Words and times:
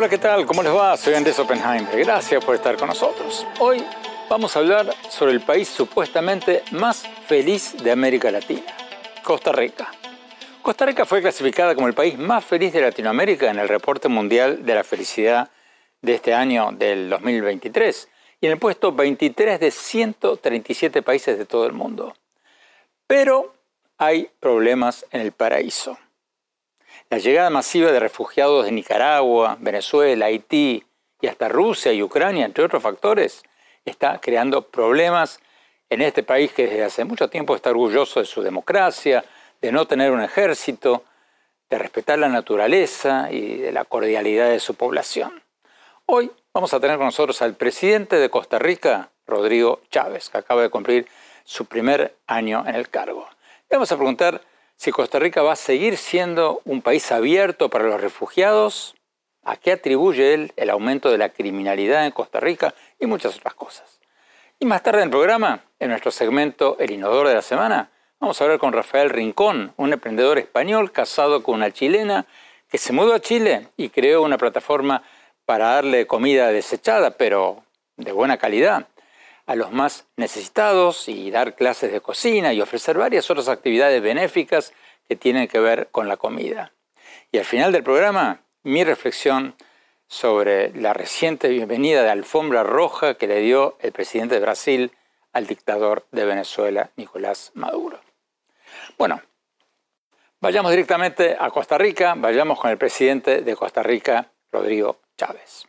Hola, 0.00 0.08
¿qué 0.08 0.16
tal? 0.16 0.46
¿Cómo 0.46 0.62
les 0.62 0.74
va? 0.74 0.96
Soy 0.96 1.12
Andrés 1.12 1.38
Oppenheimer. 1.38 1.94
Gracias 1.98 2.42
por 2.42 2.54
estar 2.54 2.74
con 2.78 2.88
nosotros. 2.88 3.46
Hoy 3.58 3.84
vamos 4.30 4.56
a 4.56 4.60
hablar 4.60 4.94
sobre 5.10 5.32
el 5.32 5.42
país 5.42 5.68
supuestamente 5.68 6.62
más 6.70 7.06
feliz 7.26 7.76
de 7.84 7.92
América 7.92 8.30
Latina, 8.30 8.74
Costa 9.22 9.52
Rica. 9.52 9.92
Costa 10.62 10.86
Rica 10.86 11.04
fue 11.04 11.20
clasificada 11.20 11.74
como 11.74 11.86
el 11.86 11.92
país 11.92 12.16
más 12.16 12.42
feliz 12.42 12.72
de 12.72 12.80
Latinoamérica 12.80 13.50
en 13.50 13.58
el 13.58 13.68
reporte 13.68 14.08
mundial 14.08 14.64
de 14.64 14.74
la 14.74 14.84
felicidad 14.84 15.50
de 16.00 16.14
este 16.14 16.32
año 16.32 16.70
del 16.72 17.10
2023 17.10 18.08
y 18.40 18.46
en 18.46 18.52
el 18.52 18.58
puesto 18.58 18.92
23 18.92 19.60
de 19.60 19.70
137 19.70 21.02
países 21.02 21.36
de 21.36 21.44
todo 21.44 21.66
el 21.66 21.74
mundo. 21.74 22.16
Pero 23.06 23.52
hay 23.98 24.30
problemas 24.40 25.04
en 25.10 25.20
el 25.20 25.32
paraíso. 25.32 25.98
La 27.10 27.18
llegada 27.18 27.50
masiva 27.50 27.90
de 27.90 27.98
refugiados 27.98 28.66
de 28.66 28.70
Nicaragua, 28.70 29.56
Venezuela, 29.58 30.26
Haití 30.26 30.84
y 31.20 31.26
hasta 31.26 31.48
Rusia 31.48 31.92
y 31.92 32.04
Ucrania, 32.04 32.44
entre 32.44 32.62
otros 32.62 32.80
factores, 32.80 33.42
está 33.84 34.20
creando 34.20 34.62
problemas 34.62 35.40
en 35.88 36.02
este 36.02 36.22
país 36.22 36.52
que 36.52 36.68
desde 36.68 36.84
hace 36.84 37.04
mucho 37.04 37.28
tiempo 37.28 37.56
está 37.56 37.70
orgulloso 37.70 38.20
de 38.20 38.26
su 38.26 38.42
democracia, 38.42 39.24
de 39.60 39.72
no 39.72 39.88
tener 39.88 40.12
un 40.12 40.22
ejército, 40.22 41.02
de 41.68 41.78
respetar 41.80 42.16
la 42.16 42.28
naturaleza 42.28 43.26
y 43.32 43.56
de 43.56 43.72
la 43.72 43.84
cordialidad 43.84 44.48
de 44.48 44.60
su 44.60 44.76
población. 44.76 45.42
Hoy 46.06 46.30
vamos 46.54 46.72
a 46.74 46.78
tener 46.78 46.96
con 46.96 47.06
nosotros 47.06 47.42
al 47.42 47.54
presidente 47.54 48.20
de 48.20 48.30
Costa 48.30 48.60
Rica, 48.60 49.10
Rodrigo 49.26 49.80
Chávez, 49.90 50.28
que 50.28 50.38
acaba 50.38 50.62
de 50.62 50.70
cumplir 50.70 51.08
su 51.42 51.64
primer 51.64 52.14
año 52.28 52.62
en 52.68 52.76
el 52.76 52.88
cargo. 52.88 53.28
Le 53.68 53.78
vamos 53.78 53.90
a 53.90 53.96
preguntar 53.96 54.40
si 54.80 54.92
Costa 54.92 55.18
Rica 55.18 55.42
va 55.42 55.52
a 55.52 55.56
seguir 55.56 55.98
siendo 55.98 56.62
un 56.64 56.80
país 56.80 57.12
abierto 57.12 57.68
para 57.68 57.84
los 57.84 58.00
refugiados, 58.00 58.94
a 59.42 59.56
qué 59.56 59.72
atribuye 59.72 60.32
él 60.32 60.54
el 60.56 60.70
aumento 60.70 61.10
de 61.10 61.18
la 61.18 61.28
criminalidad 61.28 62.06
en 62.06 62.12
Costa 62.12 62.40
Rica 62.40 62.72
y 62.98 63.04
muchas 63.04 63.36
otras 63.36 63.52
cosas. 63.52 64.00
Y 64.58 64.64
más 64.64 64.82
tarde 64.82 65.00
en 65.00 65.08
el 65.08 65.10
programa, 65.10 65.64
en 65.78 65.90
nuestro 65.90 66.10
segmento 66.10 66.78
El 66.78 66.92
Inodoro 66.92 67.28
de 67.28 67.34
la 67.34 67.42
Semana, 67.42 67.90
vamos 68.20 68.40
a 68.40 68.44
hablar 68.44 68.58
con 68.58 68.72
Rafael 68.72 69.10
Rincón, 69.10 69.74
un 69.76 69.92
emprendedor 69.92 70.38
español 70.38 70.92
casado 70.92 71.42
con 71.42 71.56
una 71.56 71.70
chilena 71.70 72.24
que 72.70 72.78
se 72.78 72.94
mudó 72.94 73.12
a 73.12 73.20
Chile 73.20 73.68
y 73.76 73.90
creó 73.90 74.22
una 74.22 74.38
plataforma 74.38 75.02
para 75.44 75.74
darle 75.74 76.06
comida 76.06 76.50
desechada, 76.52 77.10
pero 77.10 77.64
de 77.98 78.12
buena 78.12 78.38
calidad, 78.38 78.86
a 79.50 79.56
los 79.56 79.72
más 79.72 80.06
necesitados 80.16 81.08
y 81.08 81.32
dar 81.32 81.56
clases 81.56 81.90
de 81.90 82.00
cocina 82.00 82.52
y 82.52 82.60
ofrecer 82.60 82.96
varias 82.96 83.28
otras 83.32 83.48
actividades 83.48 84.00
benéficas 84.00 84.72
que 85.08 85.16
tienen 85.16 85.48
que 85.48 85.58
ver 85.58 85.88
con 85.90 86.06
la 86.06 86.16
comida. 86.16 86.72
Y 87.32 87.38
al 87.38 87.44
final 87.44 87.72
del 87.72 87.82
programa, 87.82 88.42
mi 88.62 88.84
reflexión 88.84 89.56
sobre 90.06 90.72
la 90.74 90.92
reciente 90.92 91.48
bienvenida 91.48 92.04
de 92.04 92.10
alfombra 92.10 92.62
roja 92.62 93.14
que 93.14 93.26
le 93.26 93.40
dio 93.40 93.76
el 93.80 93.90
presidente 93.90 94.36
de 94.36 94.40
Brasil 94.40 94.92
al 95.32 95.48
dictador 95.48 96.06
de 96.12 96.26
Venezuela, 96.26 96.92
Nicolás 96.94 97.50
Maduro. 97.54 97.98
Bueno, 98.96 99.20
vayamos 100.40 100.70
directamente 100.70 101.36
a 101.36 101.50
Costa 101.50 101.76
Rica, 101.76 102.14
vayamos 102.16 102.60
con 102.60 102.70
el 102.70 102.78
presidente 102.78 103.42
de 103.42 103.56
Costa 103.56 103.82
Rica, 103.82 104.30
Rodrigo 104.52 105.00
Chávez. 105.16 105.66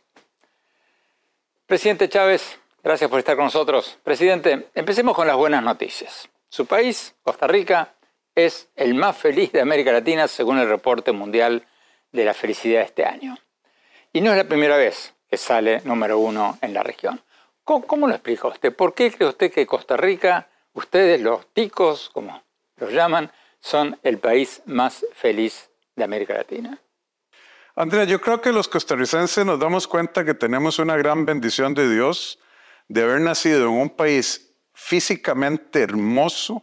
Presidente 1.66 2.08
Chávez, 2.08 2.61
Gracias 2.84 3.08
por 3.08 3.20
estar 3.20 3.36
con 3.36 3.44
nosotros. 3.44 3.96
Presidente, 4.02 4.68
empecemos 4.74 5.14
con 5.14 5.28
las 5.28 5.36
buenas 5.36 5.62
noticias. 5.62 6.28
Su 6.48 6.66
país, 6.66 7.14
Costa 7.22 7.46
Rica, 7.46 7.94
es 8.34 8.70
el 8.74 8.94
más 8.94 9.16
feliz 9.16 9.52
de 9.52 9.60
América 9.60 9.92
Latina 9.92 10.26
según 10.26 10.58
el 10.58 10.68
reporte 10.68 11.12
mundial 11.12 11.64
de 12.10 12.24
la 12.24 12.34
felicidad 12.34 12.80
de 12.80 12.86
este 12.86 13.04
año. 13.04 13.38
Y 14.12 14.20
no 14.20 14.32
es 14.32 14.36
la 14.36 14.48
primera 14.48 14.76
vez 14.76 15.14
que 15.30 15.36
sale 15.36 15.80
número 15.84 16.18
uno 16.18 16.58
en 16.60 16.74
la 16.74 16.82
región. 16.82 17.22
¿Cómo, 17.62 18.08
lo 18.08 18.14
explica 18.14 18.48
usted? 18.48 18.74
¿Por 18.74 18.94
qué 18.94 19.12
cree 19.12 19.28
usted 19.28 19.52
que 19.52 19.64
Costa 19.64 19.96
Rica, 19.96 20.48
ustedes 20.72 21.20
los 21.20 21.46
ticos, 21.54 22.10
como 22.12 22.42
los 22.78 22.92
llaman, 22.92 23.30
son 23.60 23.96
el 24.02 24.18
país 24.18 24.60
más 24.66 25.06
feliz 25.14 25.70
de 25.94 26.02
América 26.02 26.34
Latina? 26.34 26.80
Andrea, 27.76 28.04
yo 28.04 28.20
creo 28.20 28.40
que 28.40 28.50
los 28.50 28.66
costarricenses 28.66 29.46
nos 29.46 29.60
damos 29.60 29.86
cuenta 29.86 30.24
que 30.24 30.34
tenemos 30.34 30.80
una 30.80 30.96
gran 30.96 31.24
bendición 31.24 31.74
de 31.74 31.88
Dios 31.88 32.40
de 32.88 33.02
haber 33.02 33.20
nacido 33.20 33.62
en 33.62 33.80
un 33.80 33.90
país 33.90 34.54
físicamente 34.74 35.82
hermoso, 35.82 36.62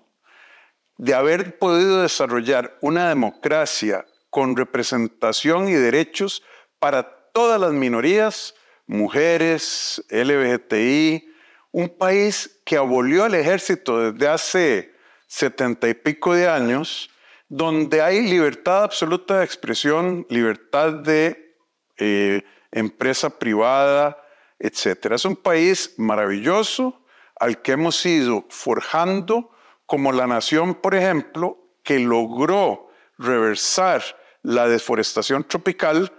de 0.97 1.13
haber 1.13 1.57
podido 1.57 2.01
desarrollar 2.01 2.77
una 2.81 3.09
democracia 3.09 4.05
con 4.29 4.55
representación 4.55 5.69
y 5.69 5.73
derechos 5.73 6.43
para 6.79 7.03
todas 7.31 7.59
las 7.59 7.71
minorías, 7.71 8.55
mujeres, 8.85 10.03
LGBTI, 10.09 11.33
un 11.71 11.89
país 11.89 12.59
que 12.65 12.77
abolió 12.77 13.25
el 13.25 13.35
ejército 13.35 14.11
desde 14.11 14.27
hace 14.27 14.95
setenta 15.27 15.87
y 15.87 15.93
pico 15.93 16.33
de 16.33 16.47
años, 16.47 17.09
donde 17.47 18.01
hay 18.01 18.27
libertad 18.27 18.83
absoluta 18.83 19.39
de 19.39 19.45
expresión, 19.45 20.25
libertad 20.29 20.93
de 20.93 21.55
eh, 21.97 22.43
empresa 22.71 23.29
privada, 23.29 24.18
etc. 24.59 25.13
Es 25.13 25.25
un 25.25 25.35
país 25.35 25.95
maravilloso 25.97 27.01
al 27.39 27.61
que 27.61 27.71
hemos 27.73 28.05
ido 28.05 28.45
forjando 28.49 29.51
como 29.85 30.11
la 30.11 30.27
nación, 30.27 30.75
por 30.75 30.93
ejemplo, 30.93 31.57
que 31.83 31.99
logró 31.99 32.89
reversar 33.17 34.03
la 34.43 34.67
deforestación 34.67 35.43
tropical 35.43 36.11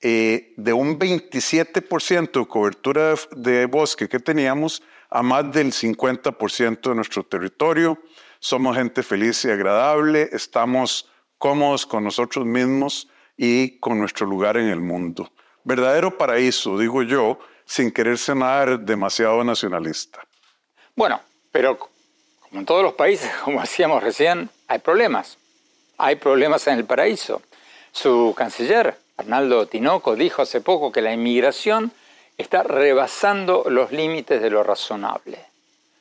eh, 0.00 0.52
de 0.56 0.72
un 0.72 0.98
27% 0.98 2.40
de 2.40 2.46
cobertura 2.46 3.14
de, 3.36 3.66
bosque 3.66 4.08
que 4.08 4.18
teníamos 4.18 4.82
a 5.08 5.22
más 5.22 5.50
del 5.52 5.72
50% 5.72 6.90
de 6.90 6.94
nuestro 6.94 7.22
territorio. 7.22 7.98
Somos 8.38 8.76
gente 8.76 9.02
feliz 9.02 9.44
y 9.44 9.50
agradable, 9.50 10.28
estamos 10.32 11.08
cómodos 11.38 11.86
con 11.86 12.04
nosotros 12.04 12.44
mismos 12.44 13.08
y 13.36 13.78
con 13.78 13.98
nuestro 13.98 14.26
lugar 14.26 14.56
en 14.56 14.68
el 14.68 14.80
mundo. 14.80 15.32
Verdadero 15.64 16.18
paraíso, 16.18 16.78
digo 16.78 17.02
yo, 17.02 17.38
sin 17.66 17.90
querer 17.92 18.18
sonar 18.18 18.80
demasiado 18.80 19.42
nacionalista. 19.44 20.20
Bueno, 20.94 21.20
pero 21.50 21.78
como 22.40 22.60
en 22.60 22.66
todos 22.66 22.82
los 22.82 22.94
países, 22.94 23.30
como 23.44 23.60
decíamos 23.60 24.02
recién, 24.02 24.50
hay 24.68 24.78
problemas. 24.78 25.38
Hay 25.98 26.16
problemas 26.16 26.66
en 26.66 26.78
el 26.78 26.84
paraíso. 26.84 27.42
Su 27.92 28.34
canciller, 28.36 28.96
Arnaldo 29.16 29.66
Tinoco, 29.66 30.16
dijo 30.16 30.42
hace 30.42 30.60
poco 30.60 30.90
que 30.90 31.02
la 31.02 31.12
inmigración 31.12 31.92
está 32.36 32.64
rebasando 32.64 33.64
los 33.68 33.92
límites 33.92 34.42
de 34.42 34.50
lo 34.50 34.62
razonable. 34.62 35.38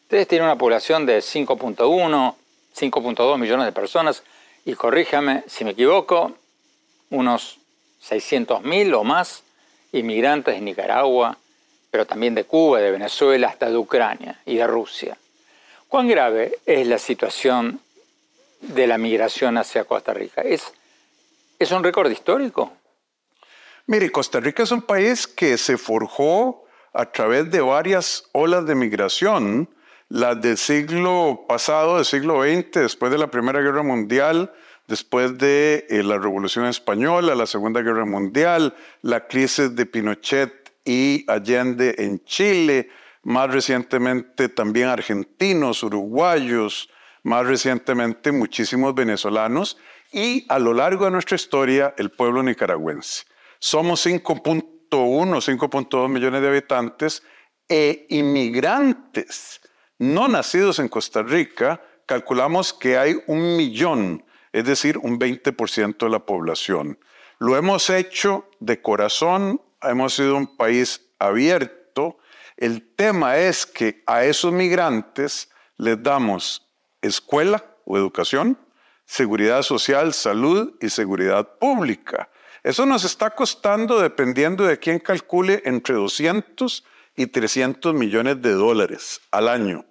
Ustedes 0.04 0.27
tienen 0.27 0.45
una 0.45 0.57
población 0.57 1.06
de 1.06 1.19
5.1, 1.19 2.36
5.2 2.75 3.38
millones 3.38 3.65
de 3.65 3.71
personas 3.71 4.24
y 4.65 4.74
corríjame 4.74 5.44
si 5.48 5.63
me 5.63 5.71
equivoco, 5.71 6.33
unos 7.10 7.60
600.000 8.07 8.95
o 8.95 9.04
más 9.04 9.44
inmigrantes 9.92 10.56
de 10.56 10.62
Nicaragua, 10.62 11.38
pero 11.93 12.07
también 12.07 12.33
de 12.33 12.45
Cuba, 12.45 12.79
de 12.79 12.89
Venezuela, 12.89 13.49
hasta 13.49 13.69
de 13.69 13.77
Ucrania 13.77 14.39
y 14.47 14.55
de 14.55 14.65
Rusia. 14.65 15.15
¿Cuán 15.87 16.07
grave 16.07 16.57
es 16.65 16.87
la 16.87 16.97
situación 16.97 17.79
de 18.61 18.87
la 18.87 18.97
migración 18.97 19.59
hacia 19.59 19.83
Costa 19.83 20.11
Rica? 20.11 20.41
¿Es, 20.41 20.73
es 21.59 21.71
un 21.71 21.83
récord 21.83 22.09
histórico? 22.09 22.73
Mire, 23.85 24.11
Costa 24.11 24.39
Rica 24.39 24.63
es 24.63 24.71
un 24.71 24.81
país 24.81 25.27
que 25.27 25.55
se 25.55 25.77
forjó 25.77 26.65
a 26.93 27.11
través 27.11 27.51
de 27.51 27.61
varias 27.61 28.23
olas 28.31 28.65
de 28.65 28.73
migración, 28.73 29.69
las 30.09 30.41
del 30.41 30.57
siglo 30.57 31.45
pasado, 31.47 31.97
del 31.97 32.05
siglo 32.05 32.41
XX, 32.41 32.71
después 32.71 33.11
de 33.11 33.19
la 33.19 33.27
Primera 33.27 33.61
Guerra 33.61 33.83
Mundial, 33.83 34.51
después 34.87 35.37
de 35.37 35.85
eh, 35.91 36.01
la 36.01 36.17
Revolución 36.17 36.65
Española, 36.65 37.35
la 37.35 37.45
Segunda 37.45 37.83
Guerra 37.83 38.05
Mundial, 38.05 38.73
la 39.03 39.27
crisis 39.27 39.75
de 39.75 39.85
Pinochet 39.85 40.62
y 40.85 41.25
Allende 41.27 41.95
en 41.97 42.24
Chile, 42.25 42.89
más 43.24 43.51
recientemente 43.51 44.50
también 44.50 44.89
argentinos, 44.89 45.83
uruguayos, 45.83 46.89
más 47.24 47.45
recientemente 47.45 48.31
muchísimos 48.31 48.94
venezolanos 48.94 49.77
y 50.12 50.45
a 50.50 50.59
lo 50.59 50.74
largo 50.74 51.06
de 51.06 51.12
nuestra 51.12 51.35
historia 51.35 51.94
el 51.97 52.12
pueblo 52.12 52.44
nicaragüense. 52.44 53.24
Somos 53.59 54.06
5.1, 54.06 54.89
5.2 54.89 56.09
millones 56.09 56.41
de 56.41 56.47
habitantes 56.47 57.24
e 57.69 58.06
inmigrantes 58.09 59.62
no 60.03 60.27
nacidos 60.27 60.79
en 60.79 60.89
Costa 60.89 61.24
Rica, 61.24 61.81
calculamos 62.06 62.74
que 62.74 62.97
hay 62.97 63.15
un 63.27 63.56
millón, 63.56 64.25
es 64.51 64.65
decir, 64.65 64.97
un 64.97 65.19
20% 65.19 65.97
de 65.97 66.09
la 66.09 66.25
población. 66.25 67.00
Lo 67.39 67.56
hemos 67.56 67.89
hecho 67.89 68.50
de 68.59 68.81
corazón, 68.81 69.62
hemos 69.83 70.13
sido 70.13 70.35
un 70.35 70.57
país 70.57 71.01
abierto. 71.19 72.18
El 72.57 72.95
tema 72.95 73.38
es 73.38 73.65
que 73.65 74.03
a 74.06 74.25
esos 74.25 74.51
migrantes 74.51 75.50
les 75.77 76.01
damos 76.01 76.68
escuela 77.01 77.63
o 77.85 77.97
educación, 77.97 78.57
seguridad 79.06 79.62
social, 79.63 80.13
salud 80.13 80.74
y 80.81 80.89
seguridad 80.89 81.57
pública. 81.59 82.30
Eso 82.63 82.85
nos 82.85 83.03
está 83.03 83.31
costando, 83.31 84.00
dependiendo 84.00 84.63
de 84.63 84.80
quién 84.80 85.00
calcule, 85.00 85.62
entre 85.65 85.95
200 85.95 86.86
y 87.15 87.27
300 87.27 87.94
millones 87.94 88.41
de 88.41 88.53
dólares 88.53 89.21
al 89.31 89.50
año. 89.50 89.86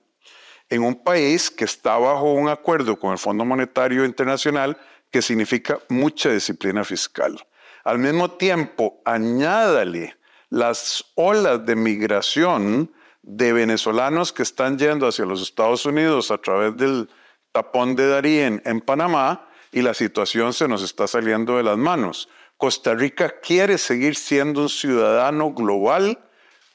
En 0.70 0.82
un 0.82 1.04
país 1.04 1.50
que 1.50 1.64
está 1.64 1.98
bajo 1.98 2.32
un 2.32 2.48
acuerdo 2.48 2.98
con 2.98 3.12
el 3.12 3.18
Fondo 3.18 3.44
Monetario 3.44 4.04
Internacional 4.06 4.78
que 5.10 5.20
significa 5.20 5.78
mucha 5.90 6.30
disciplina 6.30 6.82
fiscal. 6.82 7.46
Al 7.84 7.98
mismo 7.98 8.30
tiempo, 8.32 9.00
añádale 9.04 10.16
las 10.50 11.04
olas 11.14 11.64
de 11.64 11.74
migración 11.74 12.92
de 13.22 13.52
venezolanos 13.52 14.32
que 14.32 14.42
están 14.42 14.78
yendo 14.78 15.06
hacia 15.06 15.24
los 15.24 15.42
Estados 15.42 15.86
Unidos 15.86 16.30
a 16.30 16.38
través 16.38 16.76
del 16.76 17.08
tapón 17.52 17.96
de 17.96 18.08
Darién 18.08 18.62
en 18.64 18.80
Panamá 18.80 19.48
y 19.70 19.82
la 19.82 19.94
situación 19.94 20.52
se 20.52 20.68
nos 20.68 20.82
está 20.82 21.06
saliendo 21.06 21.56
de 21.56 21.62
las 21.62 21.78
manos. 21.78 22.28
Costa 22.56 22.94
Rica 22.94 23.40
quiere 23.40 23.78
seguir 23.78 24.14
siendo 24.14 24.62
un 24.62 24.68
ciudadano 24.68 25.52
global, 25.52 26.18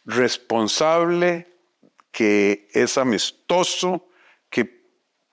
responsable, 0.06 1.48
que 2.12 2.68
es 2.74 2.98
amistoso, 2.98 4.10
que 4.50 4.83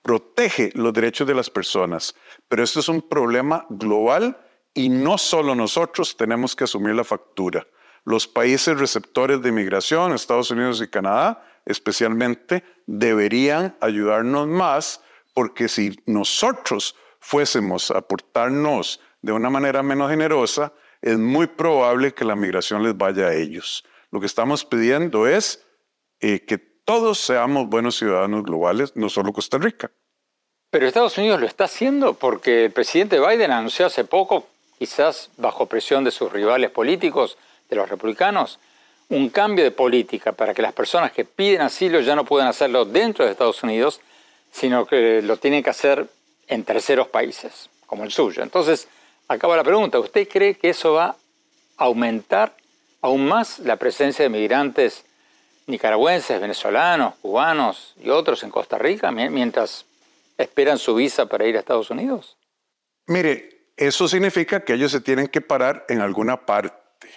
protege 0.01 0.71
los 0.75 0.93
derechos 0.93 1.27
de 1.27 1.33
las 1.33 1.49
personas. 1.49 2.15
Pero 2.47 2.63
esto 2.63 2.79
es 2.79 2.87
un 2.87 3.01
problema 3.01 3.65
global 3.69 4.44
y 4.75 4.89
no 4.89 5.17
solo 5.17 5.55
nosotros 5.55 6.15
tenemos 6.15 6.55
que 6.55 6.65
asumir 6.65 6.93
la 6.93 7.03
factura. 7.03 7.65
Los 8.03 8.27
países 8.27 8.77
receptores 8.77 9.41
de 9.41 9.49
inmigración, 9.49 10.13
Estados 10.13 10.51
Unidos 10.51 10.79
y 10.81 10.87
Canadá 10.87 11.43
especialmente, 11.65 12.63
deberían 12.85 13.75
ayudarnos 13.81 14.47
más 14.47 15.01
porque 15.33 15.67
si 15.67 15.99
nosotros 16.05 16.95
fuésemos 17.19 17.89
a 17.89 17.97
aportarnos 17.97 18.99
de 19.21 19.31
una 19.31 19.49
manera 19.49 19.81
menos 19.81 20.11
generosa, 20.11 20.71
es 21.01 21.17
muy 21.17 21.47
probable 21.47 22.13
que 22.13 22.23
la 22.23 22.35
migración 22.35 22.83
les 22.83 22.95
vaya 22.95 23.27
a 23.27 23.33
ellos. 23.33 23.83
Lo 24.11 24.19
que 24.19 24.27
estamos 24.27 24.63
pidiendo 24.63 25.27
es 25.27 25.65
eh, 26.19 26.45
que 26.45 26.57
todos 26.57 27.19
seamos 27.19 27.67
buenos 27.67 27.97
ciudadanos 27.97 28.43
globales, 28.43 28.95
no 28.95 29.09
solo 29.09 29.33
Costa 29.33 29.57
Rica. 29.57 29.91
Pero 30.69 30.87
Estados 30.87 31.17
Unidos 31.17 31.39
lo 31.39 31.47
está 31.47 31.63
haciendo 31.63 32.13
porque 32.13 32.65
el 32.65 32.71
presidente 32.71 33.19
Biden 33.19 33.51
anunció 33.51 33.87
hace 33.87 34.03
poco, 34.03 34.47
quizás 34.77 35.29
bajo 35.37 35.65
presión 35.65 36.03
de 36.03 36.11
sus 36.11 36.31
rivales 36.31 36.71
políticos, 36.71 37.37
de 37.69 37.75
los 37.75 37.89
republicanos, 37.89 38.59
un 39.09 39.29
cambio 39.29 39.63
de 39.63 39.71
política 39.71 40.31
para 40.31 40.53
que 40.53 40.61
las 40.61 40.73
personas 40.73 41.11
que 41.11 41.25
piden 41.25 41.61
asilo 41.61 41.99
ya 41.99 42.15
no 42.15 42.25
puedan 42.25 42.47
hacerlo 42.47 42.85
dentro 42.85 43.25
de 43.25 43.31
Estados 43.31 43.61
Unidos, 43.63 44.01
sino 44.51 44.85
que 44.85 45.21
lo 45.21 45.37
tienen 45.37 45.63
que 45.63 45.69
hacer 45.69 46.07
en 46.47 46.63
terceros 46.63 47.07
países, 47.07 47.69
como 47.85 48.03
el 48.03 48.11
suyo. 48.11 48.41
Entonces, 48.43 48.87
acaba 49.27 49.57
la 49.57 49.63
pregunta, 49.63 49.99
¿usted 49.99 50.27
cree 50.27 50.55
que 50.55 50.69
eso 50.69 50.93
va 50.93 51.15
a 51.77 51.83
aumentar 51.83 52.55
aún 53.01 53.27
más 53.27 53.59
la 53.59 53.75
presencia 53.77 54.23
de 54.23 54.29
migrantes 54.29 55.05
nicaragüenses, 55.67 56.39
venezolanos, 56.39 57.15
cubanos 57.21 57.95
y 58.01 58.09
otros 58.09 58.43
en 58.43 58.51
Costa 58.51 58.77
Rica 58.77 59.11
mientras 59.11 59.85
esperan 60.37 60.77
su 60.77 60.95
visa 60.95 61.25
para 61.25 61.45
ir 61.45 61.57
a 61.57 61.59
Estados 61.59 61.89
Unidos? 61.89 62.37
Mire, 63.07 63.54
eso 63.77 64.07
significa 64.07 64.61
que 64.61 64.73
ellos 64.73 64.91
se 64.91 65.01
tienen 65.01 65.27
que 65.27 65.41
parar 65.41 65.85
en 65.89 66.01
alguna 66.01 66.45
parte. 66.45 67.09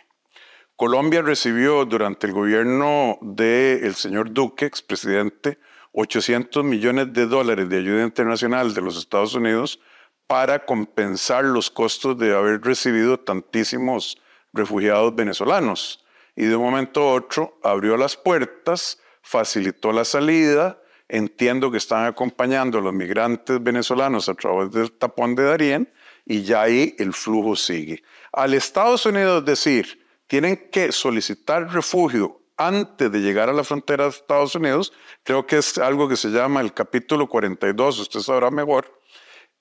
Colombia 0.77 1.23
recibió 1.23 1.85
durante 1.85 2.27
el 2.27 2.33
gobierno 2.33 3.19
del 3.21 3.95
señor 3.95 4.33
Duque, 4.33 4.65
expresidente, 4.65 5.59
800 5.93 6.65
millones 6.65 7.13
de 7.13 7.27
dólares 7.27 7.69
de 7.69 7.79
ayuda 7.79 8.05
internacional 8.05 8.75
de 8.75 8.83
los 8.83 8.97
Estados 8.97 9.35
Unidos 9.35 9.81
para 10.27 10.65
compensar 10.65 11.45
los 11.45 11.71
costos 11.71 12.19
de 12.19 12.37
haber 12.37 12.61
recibido 12.61 13.19
tantísimos 13.19 14.21
refugiados 14.53 15.15
venezolanos 15.17 16.05
y 16.37 16.45
de 16.45 16.55
un 16.55 16.63
momento 16.63 17.01
a 17.01 17.15
otro 17.15 17.59
abrió 17.65 17.97
las 17.97 18.17
puertas, 18.17 19.01
facilitó 19.23 19.91
la 19.93 20.05
salida. 20.05 20.81
Entiendo 21.09 21.71
que 21.71 21.79
están 21.79 22.05
acompañando 22.05 22.79
a 22.79 22.83
los 22.83 22.93
migrantes 22.93 23.61
venezolanos 23.63 24.29
a 24.29 24.35
través 24.35 24.71
del 24.71 24.93
tapón 24.93 25.35
de 25.35 25.45
Darién 25.45 25.93
y 26.29 26.43
ya 26.43 26.63
ahí 26.63 26.95
el 26.99 27.13
flujo 27.15 27.57
sigue. 27.57 28.03
Al 28.33 28.55
Estados 28.55 29.07
Unidos 29.07 29.45
decir, 29.45 30.07
tienen 30.27 30.69
que 30.71 30.93
solicitar 30.93 31.73
refugio 31.73 32.43
antes 32.57 33.11
de 33.11 33.21
llegar 33.21 33.49
a 33.49 33.53
la 33.53 33.65
frontera 33.65 34.05
de 34.05 34.11
Estados 34.11 34.55
Unidos, 34.55 34.93
creo 35.23 35.47
que 35.47 35.57
es 35.59 35.79
algo 35.79 36.09
que 36.09 36.17
se 36.17 36.29
llama 36.29 36.61
el 36.61 36.75
capítulo 36.75 37.29
42, 37.29 37.99
usted 37.99 38.21
sabrá 38.21 38.51
mejor. 38.51 39.01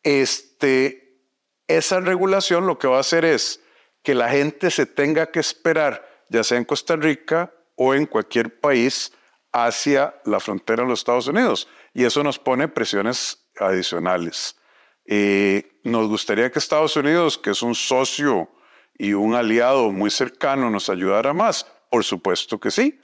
Este, 0.04 1.22
esa 1.68 2.00
regulación 2.02 2.68
lo 2.68 2.78
que 2.78 2.88
va 2.88 2.98
a 2.98 3.02
hacer 3.02 3.24
es 3.24 3.62
que 4.04 4.14
la 4.14 4.30
gente 4.30 4.70
se 4.70 4.86
tenga 4.86 5.32
que 5.32 5.40
esperar 5.40 6.08
ya 6.30 6.44
sea 6.44 6.58
en 6.58 6.66
Costa 6.66 6.96
Rica 6.96 7.54
o 7.76 7.94
en 7.94 8.06
cualquier 8.06 8.60
país 8.60 9.14
hacia 9.52 10.16
la 10.26 10.40
frontera 10.40 10.84
de 10.84 10.90
los 10.90 11.00
Estados 11.00 11.28
Unidos. 11.28 11.68
Y 11.94 12.04
eso 12.04 12.24
nos 12.24 12.40
pone 12.40 12.68
presiones 12.68 13.48
adicionales. 13.60 14.58
Eh, 15.06 15.77
nos 15.88 16.08
gustaría 16.08 16.52
que 16.52 16.60
Estados 16.60 16.96
Unidos, 16.96 17.38
que 17.38 17.52
es 17.52 17.62
un 17.62 17.74
socio 17.74 18.50
y 18.98 19.14
un 19.14 19.36
aliado 19.36 19.92
muy 19.92 20.12
cercano, 20.12 20.70
nos 20.70 20.90
ayudara 20.90 21.34
más. 21.34 21.66
Por 21.90 22.04
supuesto 22.04 22.60
que 22.60 22.72
sí. 22.72 23.00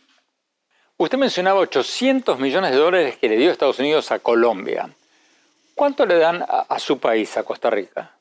Usted 0.98 1.18
mencionaba 1.18 1.60
800 1.62 2.40
millones 2.40 2.72
de 2.72 2.78
dólares 2.78 3.18
que 3.18 3.30
le 3.30 3.38
dio 3.38 3.52
Estados 3.52 3.80
Unidos 3.80 4.12
a 4.12 4.20
Colombia. 4.20 4.90
¿Cuánto 5.74 6.06
le 6.06 6.18
dan 6.18 6.42
a, 6.44 6.66
a 6.70 6.80
su 6.80 7.00
país, 7.00 7.36
a 7.38 7.44
Costa 7.44 7.70
Rica? 7.70 8.18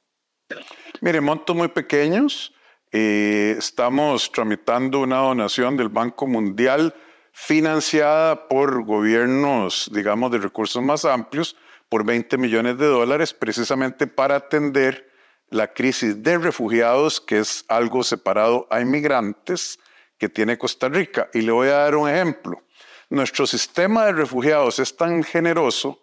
Mire, 1.00 1.21
montos 1.21 1.54
muy 1.54 1.69
pequeños. 1.69 2.54
Eh, 2.92 3.57
estamos 3.59 4.31
tramitando 4.31 5.00
una 5.00 5.19
donación 5.19 5.76
del 5.76 5.88
Banco 5.88 6.26
Mundial 6.26 6.95
financiada 7.33 8.49
por 8.49 8.85
gobiernos, 8.85 9.90
digamos, 9.92 10.31
de 10.31 10.38
recursos 10.38 10.83
más 10.83 11.04
amplios, 11.04 11.57
por 11.92 12.06
20 12.06 12.38
millones 12.38 12.78
de 12.78 12.87
dólares, 12.87 13.34
precisamente 13.34 14.06
para 14.06 14.37
atender 14.37 15.11
la 15.50 15.75
crisis 15.75 16.22
de 16.22 16.38
refugiados, 16.38 17.20
que 17.20 17.38
es 17.38 17.66
algo 17.68 18.02
separado 18.02 18.66
a 18.70 18.80
inmigrantes 18.80 19.78
que 20.16 20.30
tiene 20.30 20.56
Costa 20.56 20.88
Rica. 20.88 21.28
Y 21.34 21.42
le 21.42 21.52
voy 21.52 21.68
a 21.68 21.72
dar 21.72 21.96
un 21.96 22.08
ejemplo. 22.08 22.62
Nuestro 23.11 23.46
sistema 23.46 24.06
de 24.06 24.12
refugiados 24.12 24.78
es 24.78 24.96
tan 24.96 25.22
generoso 25.22 26.00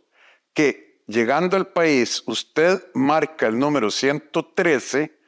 que 0.54 1.02
llegando 1.08 1.58
al 1.58 1.70
país, 1.70 2.22
usted 2.28 2.86
marca 2.94 3.48
el 3.48 3.58
número 3.58 3.90
113 3.90 5.20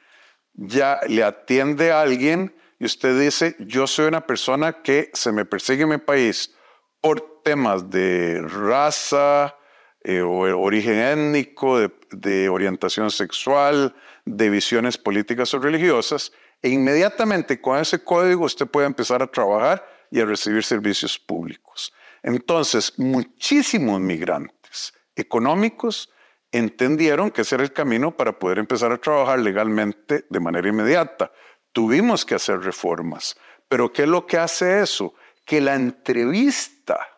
ya 0.52 1.00
le 1.08 1.24
atiende 1.24 1.90
a 1.90 2.02
alguien 2.02 2.54
y 2.78 2.84
usted 2.84 3.18
dice, 3.18 3.56
yo 3.58 3.88
soy 3.88 4.06
una 4.06 4.28
persona 4.28 4.80
que 4.80 5.10
se 5.12 5.32
me 5.32 5.44
persigue 5.44 5.82
en 5.82 5.88
mi 5.88 5.98
país 5.98 6.54
por 7.00 7.42
temas 7.42 7.90
de 7.90 8.40
raza, 8.42 9.56
eh, 10.04 10.20
o 10.20 10.40
origen 10.58 10.98
étnico, 10.98 11.78
de, 12.10 12.48
orientación 12.48 13.10
sexual, 13.10 13.94
de 14.24 14.50
visiones 14.50 14.98
políticas 14.98 15.54
o 15.54 15.60
religiosas, 15.60 16.32
e 16.60 16.70
inmediatamente 16.70 17.60
con 17.60 17.78
ese 17.78 18.02
código 18.02 18.44
usted 18.44 18.66
puede 18.66 18.86
empezar 18.86 19.22
a 19.22 19.26
trabajar 19.26 19.86
y 20.10 20.20
a 20.20 20.24
recibir 20.24 20.64
servicios 20.64 21.18
públicos. 21.18 21.92
Entonces, 22.22 22.98
muchísimos 22.98 24.00
migrantes 24.00 24.92
económicos 25.16 26.10
entendieron 26.52 27.30
que 27.30 27.42
ese 27.42 27.54
era 27.54 27.64
el 27.64 27.72
camino 27.72 28.16
para 28.16 28.38
poder 28.38 28.58
empezar 28.58 28.92
a 28.92 28.98
trabajar 28.98 29.38
legalmente 29.38 30.26
de 30.28 30.40
manera 30.40 30.68
inmediata. 30.68 31.32
Tuvimos 31.72 32.24
que 32.24 32.34
hacer 32.34 32.60
reformas, 32.60 33.36
pero 33.68 33.92
¿qué 33.92 34.02
es 34.02 34.08
lo 34.08 34.26
que 34.26 34.36
hace 34.36 34.82
eso? 34.82 35.14
Que 35.46 35.60
la 35.60 35.74
entrevista 35.74 37.08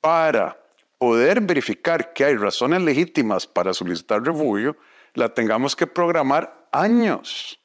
para 0.00 0.61
poder 1.02 1.40
verificar 1.40 2.12
que 2.12 2.24
hay 2.24 2.36
razones 2.36 2.80
legítimas 2.80 3.44
para 3.44 3.74
solicitar 3.74 4.22
refugio, 4.22 4.76
la 5.14 5.34
tengamos 5.34 5.74
que 5.74 5.88
programar 5.88 6.68
años 6.70 7.58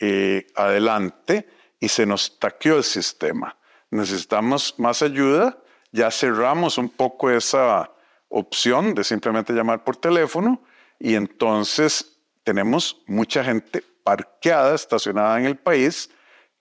eh, 0.00 0.48
adelante 0.56 1.48
y 1.78 1.86
se 1.86 2.04
nos 2.04 2.40
taqueó 2.40 2.78
el 2.78 2.82
sistema. 2.82 3.56
Necesitamos 3.92 4.74
más 4.78 5.02
ayuda, 5.02 5.56
ya 5.92 6.10
cerramos 6.10 6.78
un 6.78 6.88
poco 6.88 7.30
esa 7.30 7.92
opción 8.28 8.92
de 8.96 9.04
simplemente 9.04 9.52
llamar 9.52 9.84
por 9.84 9.94
teléfono 9.94 10.60
y 10.98 11.14
entonces 11.14 12.18
tenemos 12.42 13.00
mucha 13.06 13.44
gente 13.44 13.84
parqueada, 14.02 14.74
estacionada 14.74 15.38
en 15.38 15.46
el 15.46 15.56
país, 15.56 16.10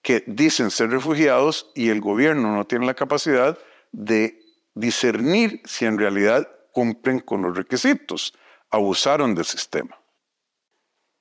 que 0.04 0.24
dicen 0.28 0.70
ser 0.70 0.92
refugiados 0.92 1.72
y 1.74 1.90
el 1.90 2.02
gobierno 2.02 2.56
no 2.56 2.68
tiene 2.68 2.86
la 2.86 2.94
capacidad 2.94 3.58
de 3.92 4.49
discernir 4.74 5.62
si 5.66 5.86
en 5.86 5.98
realidad 5.98 6.48
cumplen 6.72 7.20
con 7.20 7.42
los 7.42 7.56
requisitos. 7.56 8.34
Abusaron 8.70 9.34
del 9.36 9.46
sistema. 9.46 10.00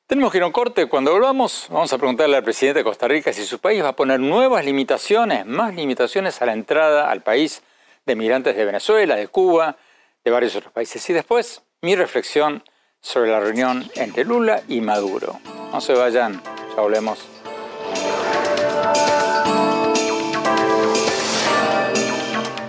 Tenemos 0.06 0.32
que 0.32 0.38
ir 0.38 0.44
a 0.44 0.46
un 0.46 0.52
corte. 0.52 0.86
Cuando 0.86 1.12
volvamos, 1.12 1.66
vamos 1.70 1.92
a 1.92 1.98
preguntarle 1.98 2.36
al 2.36 2.42
presidente 2.42 2.80
de 2.80 2.84
Costa 2.84 3.08
Rica 3.08 3.32
si 3.32 3.44
su 3.44 3.58
país 3.58 3.82
va 3.82 3.88
a 3.88 3.96
poner 3.96 4.18
nuevas 4.20 4.64
limitaciones, 4.64 5.44
más 5.44 5.74
limitaciones 5.74 6.40
a 6.40 6.46
la 6.46 6.54
entrada 6.54 7.10
al 7.10 7.22
país 7.22 7.62
de 8.06 8.16
migrantes 8.16 8.56
de 8.56 8.64
Venezuela, 8.64 9.16
de 9.16 9.28
Cuba, 9.28 9.76
de 10.24 10.30
varios 10.30 10.56
otros 10.56 10.72
países. 10.72 11.08
Y 11.10 11.12
después, 11.12 11.62
mi 11.82 11.94
reflexión 11.94 12.64
sobre 13.00 13.30
la 13.30 13.40
reunión 13.40 13.84
entre 13.94 14.24
Lula 14.24 14.62
y 14.66 14.80
Maduro. 14.80 15.40
No 15.72 15.80
se 15.80 15.92
vayan, 15.92 16.42
ya 16.74 16.82
volvemos. 16.82 17.37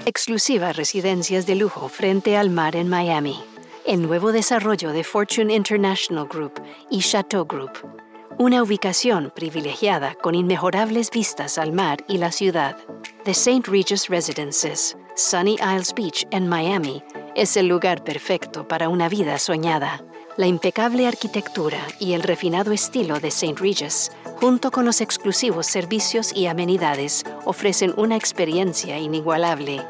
Exclusivas 0.10 0.76
residencias 0.76 1.46
de 1.46 1.54
lujo 1.54 1.88
frente 1.88 2.36
al 2.36 2.50
mar 2.50 2.76
en 2.76 2.90
Miami. 2.90 3.40
El 3.86 4.02
nuevo 4.02 4.32
desarrollo 4.32 4.92
de 4.92 5.04
Fortune 5.04 5.54
International 5.54 6.28
Group 6.28 6.60
y 6.90 7.02
Chateau 7.02 7.46
Group. 7.46 7.74
Una 8.40 8.64
ubicación 8.64 9.32
privilegiada 9.36 10.16
con 10.16 10.34
inmejorables 10.34 11.12
vistas 11.12 11.60
al 11.60 11.74
mar 11.74 12.04
y 12.08 12.18
la 12.18 12.32
ciudad. 12.32 12.76
The 13.24 13.32
St. 13.32 13.70
Regis 13.70 14.08
Residences, 14.08 14.98
Sunny 15.16 15.58
Isles 15.62 15.94
Beach 15.94 16.26
en 16.32 16.48
Miami, 16.48 17.04
es 17.36 17.56
el 17.56 17.68
lugar 17.68 18.04
perfecto 18.04 18.68
para 18.68 18.90
una 18.90 19.10
vida 19.10 19.38
soñada. 19.38 20.04
La 20.38 20.48
impecable 20.48 21.06
arquitectura 21.06 21.86
y 22.00 22.14
el 22.14 22.24
refinado 22.24 22.72
estilo 22.72 23.20
de 23.20 23.28
St. 23.28 23.62
Regis, 23.62 24.12
junto 24.40 24.72
con 24.72 24.86
los 24.86 25.02
exclusivos 25.02 25.68
servicios 25.68 26.32
y 26.34 26.48
amenidades, 26.48 27.26
ofrecen 27.44 27.94
una 27.98 28.16
experiencia 28.16 28.98
inigualable. 28.98 29.82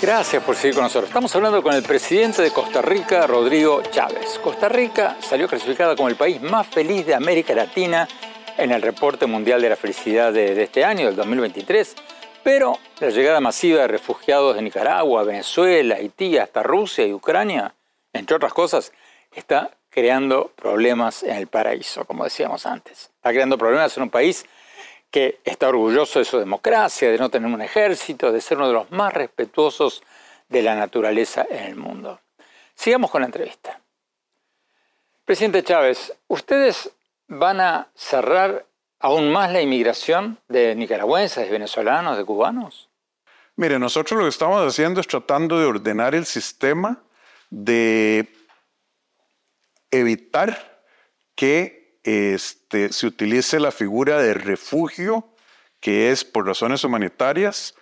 Gracias 0.00 0.42
por 0.42 0.54
seguir 0.54 0.74
con 0.74 0.84
nosotros. 0.84 1.08
Estamos 1.08 1.34
hablando 1.34 1.62
con 1.62 1.74
el 1.74 1.82
presidente 1.82 2.42
de 2.42 2.50
Costa 2.50 2.80
Rica, 2.82 3.26
Rodrigo 3.26 3.82
Chávez. 3.90 4.38
Costa 4.42 4.68
Rica 4.68 5.16
salió 5.20 5.48
clasificada 5.48 5.96
como 5.96 6.08
el 6.08 6.16
país 6.16 6.40
más 6.40 6.66
feliz 6.66 7.06
de 7.06 7.14
América 7.14 7.54
Latina 7.54 8.06
en 8.56 8.70
el 8.70 8.82
reporte 8.82 9.26
mundial 9.26 9.60
de 9.60 9.70
la 9.70 9.76
felicidad 9.76 10.32
de, 10.32 10.62
este 10.62 10.84
año, 10.84 11.06
del 11.06 11.16
2023, 11.16 11.94
pero 12.44 12.78
la 13.00 13.08
llegada 13.08 13.40
masiva 13.40 13.80
de 13.80 13.88
refugiados 13.88 14.54
de 14.54 14.62
Nicaragua, 14.62 15.24
Venezuela, 15.24 15.96
Haití, 15.96 16.36
hasta 16.36 16.62
Rusia 16.62 17.06
y 17.06 17.12
Ucrania, 17.14 17.74
entre 18.12 18.36
otras 18.36 18.52
cosas, 18.52 18.92
está 19.32 19.70
creando 19.88 20.48
problemas 20.54 21.22
en 21.22 21.36
el 21.36 21.46
paraíso, 21.46 22.04
como 22.04 22.24
decíamos 22.24 22.66
antes. 22.66 23.10
Está 23.16 23.30
creando 23.30 23.56
problemas 23.56 23.96
en 23.96 24.04
un 24.04 24.10
país 24.10 24.44
que 25.10 25.40
está 25.44 25.68
orgulloso 25.68 26.18
de 26.18 26.24
su 26.26 26.38
democracia, 26.38 27.10
de 27.10 27.18
no 27.18 27.30
tener 27.30 27.50
un 27.50 27.62
ejército, 27.62 28.30
de 28.30 28.40
ser 28.40 28.58
uno 28.58 28.68
de 28.68 28.74
los 28.74 28.90
más 28.90 29.14
respetuosos 29.14 30.02
de 30.48 30.62
la 30.62 30.74
naturaleza 30.74 31.46
en 31.48 31.64
el 31.64 31.76
mundo. 31.76 32.20
Sigamos 32.74 33.10
con 33.10 33.22
la 33.22 33.26
entrevista. 33.26 33.80
Presidente 35.24 35.62
Chávez, 35.62 36.12
¿ustedes 36.28 36.90
van 37.26 37.60
a 37.60 37.88
cerrar 37.94 38.66
aún 39.04 39.30
más 39.30 39.52
la 39.52 39.60
inmigración 39.60 40.38
de 40.48 40.74
nicaragüenses, 40.74 41.44
de 41.44 41.50
venezolanos, 41.50 42.16
de 42.16 42.24
cubanos? 42.24 42.88
Mire, 43.54 43.78
nosotros 43.78 44.16
lo 44.16 44.24
que 44.24 44.30
estamos 44.30 44.66
haciendo 44.66 44.98
es 44.98 45.06
tratando 45.06 45.60
de 45.60 45.66
ordenar 45.66 46.14
el 46.14 46.24
sistema, 46.24 47.02
de 47.50 48.26
evitar 49.90 50.82
que 51.34 51.98
este, 52.02 52.94
se 52.94 53.06
utilice 53.06 53.60
la 53.60 53.72
figura 53.72 54.22
de 54.22 54.32
refugio, 54.32 55.28
que 55.80 56.10
es 56.10 56.24
por 56.24 56.46
razones 56.46 56.82
humanitarias, 56.82 57.74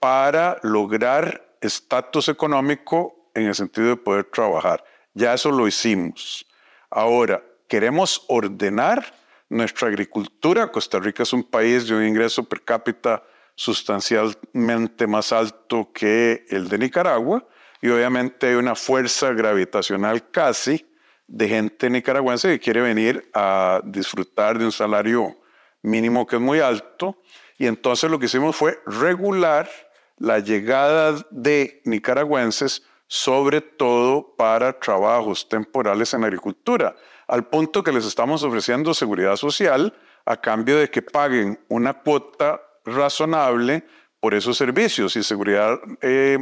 para 0.00 0.58
lograr 0.64 1.56
estatus 1.60 2.28
económico 2.28 3.30
en 3.34 3.46
el 3.46 3.54
sentido 3.54 3.90
de 3.90 3.96
poder 3.96 4.24
trabajar. 4.24 4.84
Ya 5.12 5.34
eso 5.34 5.52
lo 5.52 5.68
hicimos. 5.68 6.44
Ahora, 6.90 7.44
queremos 7.68 8.24
ordenar 8.26 9.23
nuestra 9.54 9.88
agricultura. 9.88 10.70
Costa 10.70 10.98
Rica 10.98 11.22
es 11.22 11.32
un 11.32 11.44
país 11.44 11.86
de 11.86 11.94
un 11.94 12.04
ingreso 12.04 12.44
per 12.44 12.62
cápita 12.62 13.22
sustancialmente 13.54 15.06
más 15.06 15.32
alto 15.32 15.90
que 15.92 16.44
el 16.50 16.68
de 16.68 16.78
Nicaragua 16.78 17.46
y 17.80 17.88
obviamente 17.88 18.48
hay 18.48 18.54
una 18.56 18.74
fuerza 18.74 19.32
gravitacional 19.32 20.30
casi 20.30 20.84
de 21.26 21.48
gente 21.48 21.88
nicaragüense 21.88 22.48
que 22.48 22.58
quiere 22.58 22.80
venir 22.80 23.30
a 23.32 23.80
disfrutar 23.84 24.58
de 24.58 24.64
un 24.64 24.72
salario 24.72 25.36
mínimo 25.82 26.26
que 26.26 26.36
es 26.36 26.42
muy 26.42 26.60
alto. 26.60 27.22
Y 27.56 27.66
entonces 27.66 28.10
lo 28.10 28.18
que 28.18 28.26
hicimos 28.26 28.56
fue 28.56 28.80
regular 28.86 29.70
la 30.18 30.40
llegada 30.40 31.14
de 31.30 31.80
nicaragüenses, 31.84 32.82
sobre 33.06 33.60
todo 33.60 34.34
para 34.36 34.78
trabajos 34.78 35.48
temporales 35.48 36.12
en 36.14 36.24
agricultura, 36.24 36.96
al 37.28 37.46
punto 37.46 37.82
que 37.82 37.92
les 37.92 38.04
estamos 38.04 38.42
ofreciendo 38.42 38.94
seguridad 38.94 39.36
social 39.36 39.94
a 40.24 40.40
cambio 40.40 40.78
de 40.78 40.90
que 40.90 41.02
paguen 41.02 41.58
una 41.68 41.94
cuota 41.94 42.60
razonable 42.84 43.84
por 44.20 44.34
esos 44.34 44.56
servicios 44.56 45.16
y 45.16 45.22
seguridad 45.22 45.78
eh, 46.00 46.38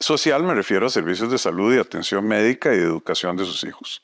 Social 0.00 0.42
me 0.42 0.54
refiero 0.54 0.86
a 0.86 0.88
servicios 0.88 1.30
de 1.30 1.36
salud 1.36 1.74
y 1.74 1.78
atención 1.78 2.26
médica 2.26 2.72
y 2.72 2.78
de 2.78 2.84
educación 2.84 3.36
de 3.36 3.44
sus 3.44 3.62
hijos. 3.64 4.02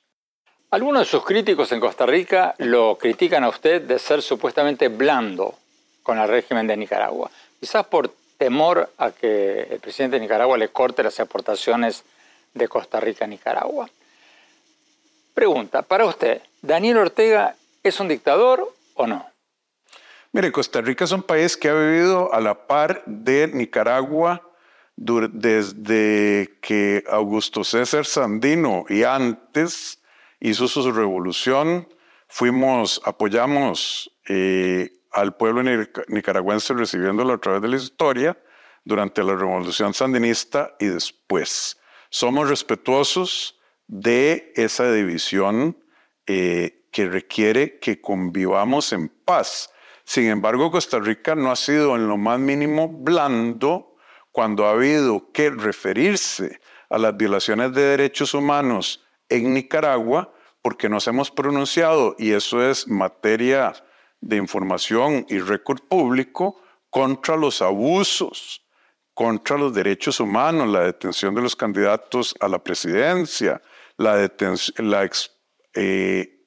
Algunos 0.70 1.00
de 1.00 1.06
sus 1.06 1.24
críticos 1.24 1.72
en 1.72 1.80
Costa 1.80 2.04
Rica 2.04 2.54
lo 2.58 2.98
critican 2.98 3.44
a 3.44 3.48
usted 3.48 3.80
de 3.80 3.98
ser 3.98 4.20
supuestamente 4.20 4.88
blando 4.88 5.54
con 6.02 6.18
el 6.18 6.28
régimen 6.28 6.66
de 6.66 6.76
Nicaragua, 6.76 7.30
quizás 7.58 7.86
por 7.86 8.12
temor 8.36 8.90
a 8.98 9.10
que 9.10 9.62
el 9.70 9.80
presidente 9.80 10.16
de 10.16 10.20
Nicaragua 10.20 10.58
le 10.58 10.68
corte 10.68 11.02
las 11.02 11.18
aportaciones 11.18 12.04
de 12.52 12.68
Costa 12.68 13.00
Rica 13.00 13.24
a 13.24 13.28
Nicaragua. 13.28 13.88
Pregunta, 15.36 15.82
para 15.82 16.06
usted, 16.06 16.40
¿Daniel 16.62 16.96
Ortega 16.96 17.56
es 17.82 18.00
un 18.00 18.08
dictador 18.08 18.72
o 18.94 19.06
no? 19.06 19.26
Mire, 20.32 20.50
Costa 20.50 20.80
Rica 20.80 21.04
es 21.04 21.12
un 21.12 21.22
país 21.22 21.58
que 21.58 21.68
ha 21.68 21.74
vivido 21.74 22.32
a 22.32 22.40
la 22.40 22.66
par 22.66 23.02
de 23.04 23.46
Nicaragua 23.46 24.40
desde 24.96 26.56
que 26.62 27.04
Augusto 27.10 27.64
César 27.64 28.06
Sandino 28.06 28.86
y 28.88 29.02
antes 29.02 30.00
hizo 30.40 30.68
su 30.68 30.90
revolución, 30.90 31.86
fuimos, 32.28 33.02
apoyamos 33.04 34.10
eh, 34.30 34.90
al 35.12 35.36
pueblo 35.36 35.62
nicaragüense 36.08 36.72
recibiéndolo 36.72 37.34
a 37.34 37.38
través 37.38 37.60
de 37.60 37.68
la 37.68 37.76
historia 37.76 38.38
durante 38.86 39.22
la 39.22 39.34
revolución 39.34 39.92
sandinista 39.92 40.74
y 40.80 40.86
después. 40.86 41.76
Somos 42.08 42.48
respetuosos 42.48 43.55
de 43.88 44.52
esa 44.56 44.90
división 44.92 45.76
eh, 46.26 46.86
que 46.90 47.08
requiere 47.08 47.78
que 47.78 48.00
convivamos 48.00 48.92
en 48.92 49.08
paz. 49.08 49.70
Sin 50.04 50.26
embargo, 50.28 50.70
Costa 50.70 50.98
Rica 50.98 51.34
no 51.34 51.50
ha 51.50 51.56
sido 51.56 51.96
en 51.96 52.08
lo 52.08 52.16
más 52.16 52.38
mínimo 52.38 52.88
blando 52.88 53.96
cuando 54.32 54.66
ha 54.66 54.72
habido 54.72 55.32
que 55.32 55.50
referirse 55.50 56.60
a 56.90 56.98
las 56.98 57.16
violaciones 57.16 57.72
de 57.72 57.82
derechos 57.82 58.34
humanos 58.34 59.04
en 59.28 59.54
Nicaragua, 59.54 60.32
porque 60.62 60.88
nos 60.88 61.06
hemos 61.06 61.30
pronunciado, 61.30 62.14
y 62.18 62.32
eso 62.32 62.62
es 62.62 62.86
materia 62.88 63.72
de 64.20 64.36
información 64.36 65.26
y 65.28 65.38
récord 65.38 65.80
público, 65.80 66.60
contra 66.90 67.36
los 67.36 67.62
abusos, 67.62 68.64
contra 69.14 69.56
los 69.56 69.74
derechos 69.74 70.20
humanos, 70.20 70.68
la 70.68 70.80
detención 70.80 71.34
de 71.34 71.42
los 71.42 71.56
candidatos 71.56 72.34
a 72.40 72.48
la 72.48 72.58
presidencia, 72.62 73.60
la, 73.96 74.30
la 74.78 75.10
eh, 75.74 76.44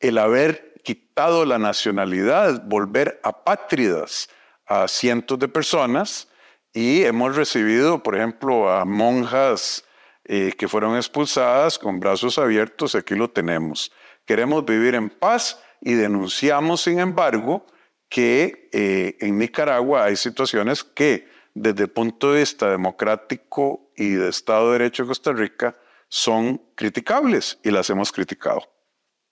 el 0.00 0.18
haber 0.18 0.74
quitado 0.84 1.44
la 1.44 1.58
nacionalidad, 1.58 2.62
volver 2.64 3.20
apátridas 3.22 4.28
a 4.66 4.88
cientos 4.88 5.38
de 5.38 5.48
personas 5.48 6.28
y 6.72 7.02
hemos 7.04 7.34
recibido, 7.34 8.02
por 8.02 8.16
ejemplo, 8.16 8.70
a 8.70 8.84
monjas 8.84 9.84
eh, 10.24 10.52
que 10.58 10.68
fueron 10.68 10.96
expulsadas 10.96 11.78
con 11.78 12.00
brazos 12.00 12.38
abiertos, 12.38 12.94
aquí 12.94 13.14
lo 13.14 13.30
tenemos. 13.30 13.92
Queremos 14.24 14.64
vivir 14.64 14.94
en 14.94 15.08
paz 15.08 15.62
y 15.80 15.94
denunciamos, 15.94 16.82
sin 16.82 16.98
embargo, 16.98 17.66
que 18.08 18.68
eh, 18.72 19.16
en 19.20 19.38
Nicaragua 19.38 20.04
hay 20.04 20.16
situaciones 20.16 20.84
que 20.84 21.28
desde 21.54 21.84
el 21.84 21.90
punto 21.90 22.32
de 22.32 22.40
vista 22.40 22.70
democrático 22.70 23.90
y 23.96 24.10
de 24.10 24.28
Estado 24.28 24.66
de 24.72 24.78
Derecho 24.78 25.04
de 25.04 25.08
Costa 25.08 25.32
Rica 25.32 25.76
son 26.16 26.62
criticables 26.74 27.58
y 27.62 27.70
las 27.70 27.90
hemos 27.90 28.12
criticado. 28.12 28.62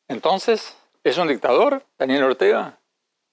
Entonces, 0.08 0.76
¿Es 1.04 1.18
un 1.18 1.28
dictador, 1.28 1.84
Daniel 1.98 2.22
Ortega? 2.22 2.80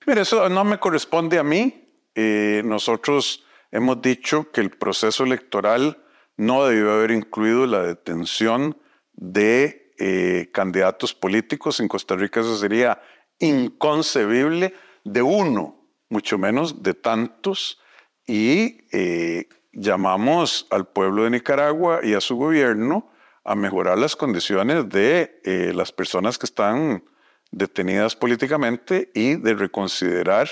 Mire, 0.06 0.22
eso 0.22 0.50
no 0.50 0.66
me 0.66 0.78
corresponde 0.78 1.40
a 1.40 1.44
mí. 1.44 1.88
Eh, 2.14 2.62
nosotros 2.66 3.46
hemos 3.72 4.02
dicho 4.02 4.52
que 4.52 4.60
el 4.60 4.72
proceso 4.72 5.24
electoral 5.24 6.04
no 6.36 6.66
debió 6.66 6.92
haber 6.92 7.12
incluido 7.12 7.66
la 7.66 7.84
detención 7.84 8.78
de 9.14 9.94
eh, 9.98 10.50
candidatos 10.52 11.14
políticos. 11.14 11.80
En 11.80 11.88
Costa 11.88 12.18
Rica 12.18 12.42
eso 12.42 12.58
sería 12.58 13.02
inconcebible 13.40 14.74
de 15.06 15.22
uno, 15.22 15.88
mucho 16.10 16.38
menos 16.38 16.84
de 16.84 16.94
tantos. 16.94 17.80
Y 18.28 18.86
eh, 18.92 19.48
llamamos 19.72 20.68
al 20.72 20.90
pueblo 20.90 21.24
de 21.24 21.30
Nicaragua 21.30 22.02
y 22.04 22.16
a 22.16 22.22
su 22.22 22.36
gobierno 22.36 23.11
a 23.44 23.56
mejorar 23.56 23.98
las 23.98 24.16
condiciones 24.16 24.90
de 24.90 25.72
las 25.74 25.92
personas 25.92 26.38
que 26.38 26.46
están 26.46 27.04
detenidas 27.52 28.16
políticamente 28.16 29.12
y 29.14 29.36
de 29.36 29.54
reconsiderar 29.54 30.50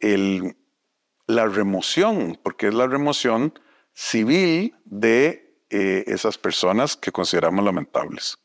el, 0.00 0.56
la 1.26 1.46
remoción, 1.46 2.38
porque 2.42 2.68
es 2.68 2.74
la 2.74 2.86
remoción 2.86 3.58
civil 3.94 4.74
de 4.84 5.56
eh, 5.70 6.04
esas 6.06 6.38
personas 6.38 6.96
que 6.96 7.12
consideramos 7.12 7.64
lamentables. 7.64 8.36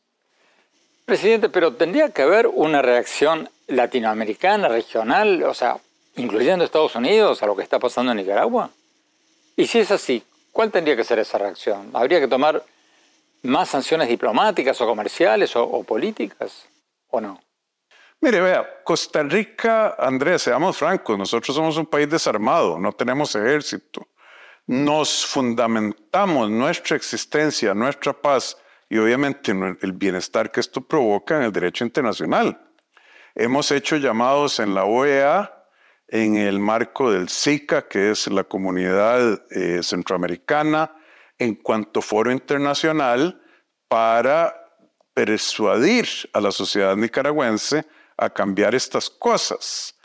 Presidente, 1.04 1.48
pero 1.48 1.74
tendría 1.74 2.10
que 2.10 2.22
haber 2.22 2.46
una 2.46 2.82
reacción 2.82 3.48
latinoamericana, 3.66 4.68
regional, 4.68 5.42
o 5.44 5.54
sea, 5.54 5.78
incluyendo 6.16 6.64
Estados 6.64 6.94
Unidos, 6.94 7.42
a 7.42 7.46
lo 7.46 7.56
que 7.56 7.62
está 7.62 7.78
pasando 7.78 8.12
en 8.12 8.18
Nicaragua. 8.18 8.70
Y 9.56 9.66
si 9.66 9.78
es 9.78 9.90
así, 9.90 10.22
¿cuál 10.52 10.70
tendría 10.70 10.96
que 10.96 11.04
ser 11.04 11.18
esa 11.18 11.38
reacción? 11.38 11.90
¿Habría 11.94 12.20
que 12.20 12.28
tomar 12.28 12.62
más 13.42 13.68
sanciones 13.68 14.08
diplomáticas 14.08 14.80
o 14.80 14.86
comerciales 14.86 15.54
o, 15.56 15.64
o 15.64 15.84
políticas 15.84 16.68
o 17.08 17.20
no? 17.20 17.40
Mire, 18.20 18.40
vea, 18.40 18.82
Costa 18.82 19.22
Rica, 19.22 19.94
Andrés, 19.96 20.42
seamos 20.42 20.76
francos, 20.76 21.16
nosotros 21.16 21.54
somos 21.54 21.76
un 21.76 21.86
país 21.86 22.10
desarmado, 22.10 22.78
no 22.78 22.92
tenemos 22.92 23.34
ejército. 23.36 24.08
Nos 24.66 25.24
fundamentamos 25.24 26.50
nuestra 26.50 26.96
existencia, 26.96 27.74
nuestra 27.74 28.12
paz 28.12 28.56
y 28.90 28.98
obviamente 28.98 29.52
el 29.52 29.92
bienestar 29.92 30.50
que 30.50 30.60
esto 30.60 30.80
provoca 30.80 31.36
en 31.36 31.44
el 31.44 31.52
derecho 31.52 31.84
internacional. 31.84 32.60
Hemos 33.34 33.70
hecho 33.70 33.96
llamados 33.96 34.58
en 34.58 34.74
la 34.74 34.84
OEA, 34.84 35.64
en 36.08 36.36
el 36.36 36.58
marco 36.58 37.12
del 37.12 37.28
SICA, 37.28 37.86
que 37.86 38.10
es 38.10 38.26
la 38.26 38.42
comunidad 38.44 39.42
eh, 39.50 39.80
centroamericana, 39.82 40.92
en 41.38 41.54
cuanto 41.54 42.02
foro 42.02 42.30
internacional, 42.30 43.40
para 43.88 44.54
persuadir 45.14 46.06
a 46.32 46.40
la 46.40 46.52
sociedad 46.52 46.94
nicaragüense 46.96 47.84
a 48.16 48.30
cambiar 48.30 48.74
estas 48.74 49.08
cosas. 49.10 49.98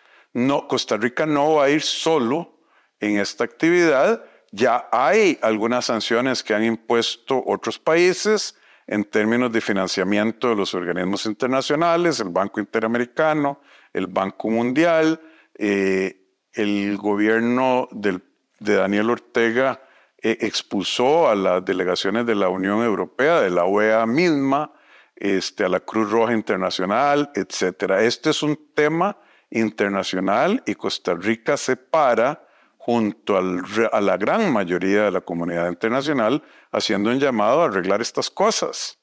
Costa 0.67 0.98
Rica 0.98 1.26
no 1.26 1.56
va 1.56 1.65
a 1.65 1.69
ir 1.69 1.82
solo 1.82 2.60
en 3.00 3.19
esta 3.19 3.43
actividad. 3.43 4.24
Ya 4.52 4.88
hay 4.91 5.38
algunas 5.41 5.86
sanciones 5.86 6.43
que 6.43 6.54
han 6.54 6.63
impuesto 6.63 7.43
otros 7.46 7.78
países 7.78 8.56
en 8.88 9.04
términos 9.04 9.52
de 9.52 9.62
financiamiento 9.62 10.50
de 10.50 10.56
los 10.56 10.74
organismos 10.74 11.26
internacionales, 11.26 12.19
el 12.19 12.30
Banco 12.30 12.60
Interamericano, 12.60 13.62
el 13.93 14.08
Banco 14.08 14.50
Mundial, 14.50 15.22
eh, 15.56 16.17
el 16.54 16.98
gobierno 16.98 17.88
de 17.91 18.19
Daniel 18.60 19.10
Ortega 19.10 19.82
eh, 20.26 20.38
expulsó 20.40 21.28
a 21.28 21.36
las 21.36 21.66
delegaciones 21.66 22.26
de 22.26 22.34
la 22.34 22.48
Unión 22.48 22.82
Europea, 22.82 23.42
de 23.42 23.50
la 23.50 23.66
OEA 23.66 24.06
misma, 24.06 24.72
este, 25.18 25.66
a 25.66 25.70
la 25.70 25.82
Cruz 25.82 26.10
Roja 26.10 26.32
Internacional, 26.32 27.30
etc. 27.36 27.92
Este 28.00 28.30
es 28.30 28.42
un 28.42 28.58
tema 28.74 29.18
internacional 29.50 30.64
y 30.66 30.76
Costa 30.76 31.14
Rica 31.14 31.58
se 31.58 31.76
para 31.76 32.48
junto 32.78 33.38
a 33.38 34.02
la 34.02 34.16
gran 34.18 34.52
mayoría 34.52 35.04
de 35.04 35.12
la 35.12 35.20
comunidad 35.20 35.68
internacional 35.68 36.42
haciendo 36.72 37.10
un 37.10 37.20
llamado 37.20 37.62
a 37.62 37.66
arreglar 37.66 38.02
estas 38.02 38.30
cosas. 38.30 38.98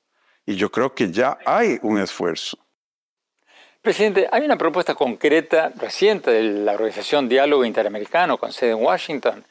Y 0.46 0.56
yo 0.56 0.70
creo 0.70 0.94
que 0.94 1.10
ya 1.10 1.36
hay 1.44 1.78
un 1.82 2.00
esfuerzo. 2.00 2.58
Presidente, 3.82 4.26
hay 4.32 4.42
una 4.42 4.56
propuesta 4.56 4.94
concreta 4.94 5.70
reciente 5.76 6.30
de 6.30 6.42
la 6.42 6.72
Organización 6.72 7.28
Diálogo 7.28 7.66
Interamericano 7.66 8.38
con 8.38 8.52
sede 8.52 8.70
en 8.70 8.82
Washington 8.82 9.44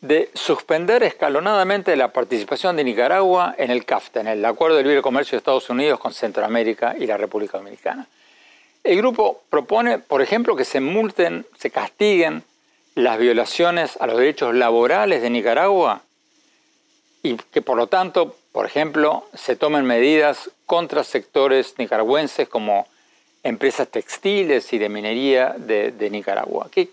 de 0.00 0.30
suspender 0.34 1.02
escalonadamente 1.02 1.94
la 1.94 2.12
participación 2.12 2.76
de 2.76 2.84
Nicaragua 2.84 3.54
en 3.58 3.70
el 3.70 3.84
CAFTA, 3.84 4.20
en 4.20 4.28
el 4.28 4.44
Acuerdo 4.44 4.76
de 4.76 4.84
Libre 4.84 5.02
Comercio 5.02 5.32
de 5.32 5.38
Estados 5.38 5.68
Unidos 5.68 6.00
con 6.00 6.14
Centroamérica 6.14 6.94
y 6.98 7.06
la 7.06 7.18
República 7.18 7.58
Dominicana. 7.58 8.06
El 8.82 8.96
grupo 8.96 9.42
propone, 9.50 9.98
por 9.98 10.22
ejemplo, 10.22 10.56
que 10.56 10.64
se 10.64 10.80
multen, 10.80 11.46
se 11.58 11.70
castiguen 11.70 12.44
las 12.94 13.18
violaciones 13.18 13.98
a 14.00 14.06
los 14.06 14.16
derechos 14.16 14.54
laborales 14.54 15.20
de 15.20 15.28
Nicaragua 15.28 16.02
y 17.22 17.36
que 17.36 17.60
por 17.60 17.76
lo 17.76 17.86
tanto, 17.86 18.36
por 18.52 18.64
ejemplo, 18.64 19.26
se 19.34 19.54
tomen 19.54 19.84
medidas 19.84 20.50
contra 20.64 21.04
sectores 21.04 21.74
nicaragüenses 21.78 22.48
como 22.48 22.86
empresas 23.42 23.88
textiles 23.88 24.72
y 24.72 24.78
de 24.78 24.88
minería 24.88 25.54
de, 25.58 26.08
Nicaragua. 26.10 26.70
¿Qué, 26.70 26.88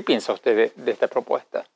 piensa 0.00 0.32
usted 0.32 0.72
de 0.74 0.92
esta 0.92 1.08
propuesta? 1.08 1.66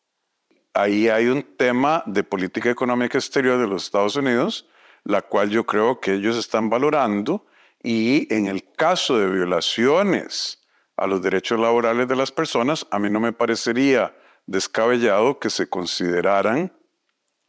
Ahí 0.81 1.09
hay 1.09 1.27
un 1.27 1.43
tema 1.43 2.03
de 2.07 2.25
política 2.25 2.71
económica 2.71 3.19
exterior 3.19 3.59
de 3.59 3.67
los 3.67 3.85
Estados 3.85 4.17
Unidos, 4.17 4.69
la 5.05 5.23
cual 5.23 5.51
yo 5.51 5.65
creo 5.65 6.01
que 6.01 6.15
ellos 6.15 6.37
están 6.37 6.71
valorando 6.71 7.47
y 7.83 8.33
en 8.33 8.47
el 8.47 8.71
caso 8.73 9.19
de 9.19 9.29
violaciones 9.29 10.61
a 10.97 11.07
los 11.07 11.23
derechos 11.23 11.59
laborales 11.59 12.09
de 12.09 12.17
las 12.17 12.31
personas, 12.31 12.87
a 12.91 12.99
mí 12.99 13.09
no 13.09 13.21
me 13.21 13.33
parecería 13.33 14.15
descabellado 14.47 15.39
que 15.39 15.49
se 15.49 15.69
consideraran 15.69 16.73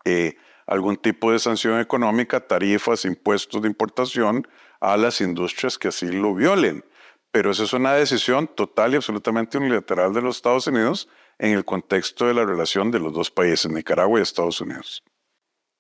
eh, 0.06 0.36
algún 0.68 0.96
tipo 0.96 1.32
de 1.32 1.40
sanción 1.40 1.80
económica, 1.80 2.48
tarifas, 2.48 3.04
impuestos 3.04 3.62
de 3.62 3.68
importación 3.68 4.48
a 4.80 4.96
las 4.96 5.20
industrias 5.20 5.78
que 5.78 5.90
así 5.90 6.08
lo 6.08 6.34
violen. 6.34 6.86
Pero 7.32 7.52
esa 7.52 7.64
es 7.64 7.74
una 7.74 7.94
decisión 7.94 8.48
total 8.48 8.94
y 8.94 8.98
absolutamente 8.98 9.58
unilateral 9.58 10.14
de 10.14 10.22
los 10.22 10.38
Estados 10.38 10.68
Unidos 10.68 11.10
en 11.40 11.54
el 11.54 11.66
contexto 11.66 12.28
de 12.28 12.34
la 12.34 12.46
relación 12.46 12.92
de 12.92 13.00
los 13.00 13.14
dos 13.14 13.32
países, 13.32 13.72
Nicaragua 13.72 14.20
y 14.20 14.24
Estados 14.24 14.62
Unidos. 14.62 15.04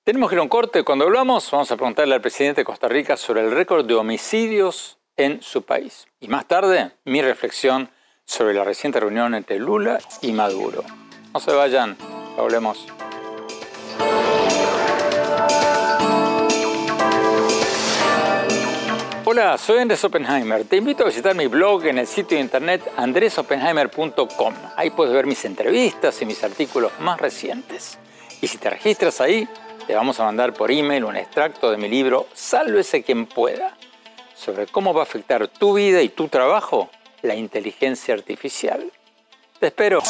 Tenemos 0.03 0.29
que 0.29 0.35
ir 0.35 0.39
a 0.39 0.43
un 0.43 0.49
corte. 0.49 0.83
Cuando 0.83 1.05
hablamos, 1.05 1.49
vamos 1.51 1.71
a 1.71 1.75
preguntarle 1.75 2.15
al 2.15 2.21
presidente 2.21 2.61
de 2.61 2.65
Costa 2.65 2.87
Rica 2.87 3.17
sobre 3.17 3.41
el 3.41 3.51
récord 3.51 3.85
de 3.85 3.93
homicidios 3.93 4.97
en 5.15 5.41
su 5.41 5.61
país. 5.61 6.07
Y 6.19 6.27
más 6.27 6.47
tarde, 6.47 6.91
mi 7.05 7.21
reflexión 7.21 7.89
sobre 8.25 8.53
la 8.53 8.63
reciente 8.63 8.99
reunión 8.99 9.35
entre 9.35 9.59
Lula 9.59 9.99
y 10.21 10.31
Maduro. 10.31 10.83
No 11.33 11.39
se 11.39 11.51
vayan, 11.51 11.97
hablemos. 12.37 12.87
Hola, 19.33 19.57
soy 19.57 19.79
Andrés 19.79 20.03
Oppenheimer. 20.03 20.65
Te 20.65 20.75
invito 20.75 21.03
a 21.03 21.07
visitar 21.07 21.33
mi 21.33 21.47
blog 21.47 21.85
en 21.85 21.99
el 21.99 22.05
sitio 22.05 22.35
de 22.35 22.43
internet 22.43 22.81
andresoppenheimer.com. 22.97 24.53
Ahí 24.75 24.89
puedes 24.89 25.13
ver 25.13 25.25
mis 25.25 25.45
entrevistas 25.45 26.21
y 26.21 26.25
mis 26.25 26.43
artículos 26.43 26.91
más 26.99 27.17
recientes. 27.17 27.97
Y 28.41 28.47
si 28.47 28.57
te 28.57 28.69
registras 28.69 29.21
ahí, 29.21 29.47
te 29.87 29.95
vamos 29.95 30.19
a 30.19 30.25
mandar 30.25 30.51
por 30.51 30.69
email 30.69 31.05
un 31.05 31.15
extracto 31.15 31.71
de 31.71 31.77
mi 31.77 31.87
libro 31.87 32.27
Sálvese 32.33 33.03
quien 33.03 33.25
pueda, 33.25 33.77
sobre 34.35 34.67
cómo 34.67 34.93
va 34.93 34.99
a 34.99 35.03
afectar 35.03 35.47
tu 35.47 35.75
vida 35.75 36.01
y 36.01 36.09
tu 36.09 36.27
trabajo 36.27 36.89
la 37.21 37.33
inteligencia 37.33 38.13
artificial. 38.13 38.91
Te 39.61 39.67
espero. 39.67 40.01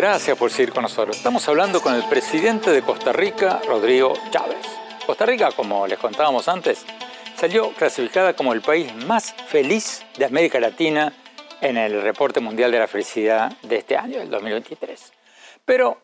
Gracias 0.00 0.38
por 0.38 0.50
seguir 0.50 0.72
con 0.72 0.80
nosotros. 0.80 1.14
Estamos 1.14 1.46
hablando 1.46 1.82
con 1.82 1.94
el 1.94 2.02
presidente 2.08 2.70
de 2.70 2.80
Costa 2.80 3.12
Rica, 3.12 3.60
Rodrigo 3.66 4.14
Chávez. 4.30 4.66
Costa 5.04 5.26
Rica, 5.26 5.52
como 5.52 5.86
les 5.86 5.98
contábamos 5.98 6.48
antes, 6.48 6.86
salió 7.36 7.70
clasificada 7.74 8.32
como 8.32 8.54
el 8.54 8.62
país 8.62 8.94
más 9.04 9.34
feliz 9.48 10.02
de 10.16 10.24
América 10.24 10.58
Latina 10.58 11.12
en 11.60 11.76
el 11.76 12.00
reporte 12.00 12.40
mundial 12.40 12.72
de 12.72 12.78
la 12.78 12.88
felicidad 12.88 13.52
de 13.60 13.76
este 13.76 13.94
año, 13.94 14.22
el 14.22 14.30
2023. 14.30 15.12
Pero, 15.66 16.00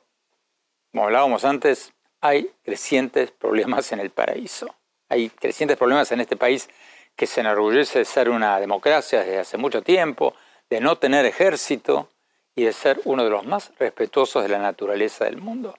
como 0.92 1.04
hablábamos 1.04 1.46
antes, 1.46 1.94
hay 2.20 2.50
crecientes 2.62 3.30
problemas 3.30 3.92
en 3.92 4.00
el 4.00 4.11
paraíso. 4.11 4.74
Hay 5.09 5.30
crecientes 5.30 5.78
problemas 5.78 6.12
en 6.12 6.20
este 6.20 6.37
país 6.37 6.68
que 7.16 7.26
se 7.26 7.40
enorgullece 7.40 8.00
de 8.00 8.04
ser 8.04 8.28
una 8.28 8.61
democracia 8.61 9.20
desde 9.20 9.38
hace 9.38 9.56
mucho 9.56 9.80
tiempo, 9.80 10.35
de 10.68 10.82
no 10.82 10.98
tener 10.98 11.24
ejército, 11.24 12.11
y 12.56 12.64
de 12.64 12.72
ser 12.72 13.00
uno 13.04 13.22
de 13.22 13.30
los 13.30 13.44
más 13.46 13.70
respetuosos 13.78 14.42
de 14.42 14.48
la 14.48 14.58
naturaleza 14.58 15.26
del 15.26 15.36
mundo. 15.36 15.78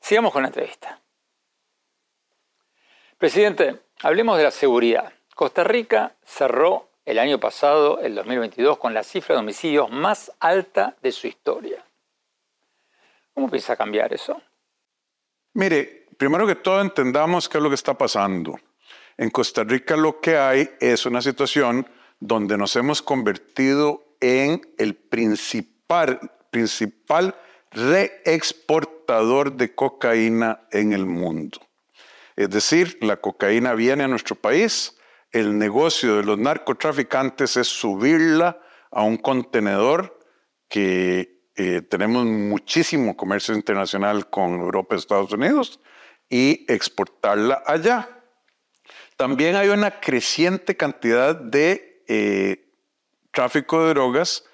Sigamos 0.00 0.32
con 0.32 0.42
la 0.42 0.48
entrevista. 0.48 0.98
Presidente, 3.18 3.80
hablemos 4.00 4.38
de 4.38 4.44
la 4.44 4.50
seguridad. 4.52 5.12
Costa 5.34 5.64
Rica 5.64 6.14
cerró 6.24 6.88
el 7.04 7.18
año 7.18 7.40
pasado, 7.40 8.00
el 8.00 8.14
2022, 8.14 8.78
con 8.78 8.94
la 8.94 9.02
cifra 9.02 9.34
de 9.34 9.40
homicidios 9.40 9.90
más 9.90 10.32
alta 10.38 10.96
de 11.02 11.10
su 11.10 11.26
historia. 11.26 11.84
¿Cómo 13.34 13.50
piensa 13.50 13.76
cambiar 13.76 14.12
eso? 14.14 14.40
Mire, 15.54 16.06
primero 16.16 16.46
que 16.46 16.54
todo 16.54 16.80
entendamos 16.80 17.48
qué 17.48 17.58
es 17.58 17.62
lo 17.62 17.68
que 17.68 17.74
está 17.74 17.94
pasando. 17.94 18.58
En 19.16 19.28
Costa 19.30 19.64
Rica 19.64 19.96
lo 19.96 20.20
que 20.20 20.38
hay 20.38 20.70
es 20.78 21.04
una 21.04 21.20
situación 21.20 21.86
donde 22.20 22.56
nos 22.56 22.76
hemos 22.76 23.02
convertido 23.02 24.04
en 24.20 24.60
el 24.78 24.94
principal 24.94 25.79
principal 26.50 27.34
reexportador 27.70 29.52
de 29.56 29.74
cocaína 29.74 30.62
en 30.70 30.92
el 30.92 31.06
mundo. 31.06 31.60
Es 32.36 32.50
decir, 32.50 32.98
la 33.00 33.16
cocaína 33.16 33.74
viene 33.74 34.04
a 34.04 34.08
nuestro 34.08 34.34
país, 34.36 34.96
el 35.32 35.58
negocio 35.58 36.16
de 36.16 36.24
los 36.24 36.38
narcotraficantes 36.38 37.56
es 37.56 37.68
subirla 37.68 38.60
a 38.90 39.02
un 39.02 39.16
contenedor 39.16 40.18
que 40.68 41.40
eh, 41.56 41.82
tenemos 41.82 42.24
muchísimo 42.24 43.16
comercio 43.16 43.54
internacional 43.54 44.30
con 44.30 44.60
Europa 44.60 44.94
y 44.94 44.98
Estados 44.98 45.32
Unidos 45.32 45.80
y 46.28 46.64
exportarla 46.72 47.62
allá. 47.66 48.08
También 49.16 49.56
hay 49.56 49.68
una 49.68 50.00
creciente 50.00 50.76
cantidad 50.76 51.36
de 51.36 52.02
eh, 52.08 52.72
tráfico 53.32 53.84
de 53.84 53.90
drogas 53.90 54.44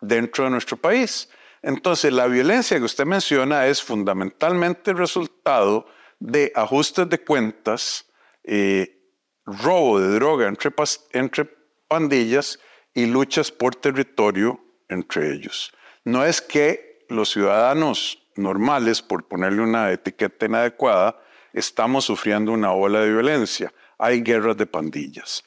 dentro 0.00 0.44
de 0.44 0.50
nuestro 0.50 0.76
país. 0.76 1.28
Entonces, 1.62 2.12
la 2.12 2.26
violencia 2.26 2.78
que 2.78 2.84
usted 2.84 3.04
menciona 3.04 3.66
es 3.66 3.82
fundamentalmente 3.82 4.92
resultado 4.92 5.86
de 6.20 6.52
ajustes 6.54 7.08
de 7.08 7.18
cuentas, 7.18 8.06
eh, 8.44 8.98
robo 9.44 10.00
de 10.00 10.14
droga 10.14 10.46
entre, 10.48 10.72
entre 11.12 11.50
pandillas 11.88 12.58
y 12.94 13.06
luchas 13.06 13.50
por 13.50 13.74
territorio 13.74 14.60
entre 14.88 15.32
ellos. 15.32 15.72
No 16.04 16.24
es 16.24 16.40
que 16.40 17.04
los 17.08 17.30
ciudadanos 17.30 18.22
normales, 18.36 19.02
por 19.02 19.26
ponerle 19.26 19.62
una 19.62 19.90
etiqueta 19.90 20.46
inadecuada, 20.46 21.20
estamos 21.52 22.04
sufriendo 22.04 22.52
una 22.52 22.72
ola 22.72 23.00
de 23.00 23.10
violencia. 23.10 23.72
Hay 23.98 24.22
guerras 24.22 24.56
de 24.56 24.66
pandillas. 24.66 25.44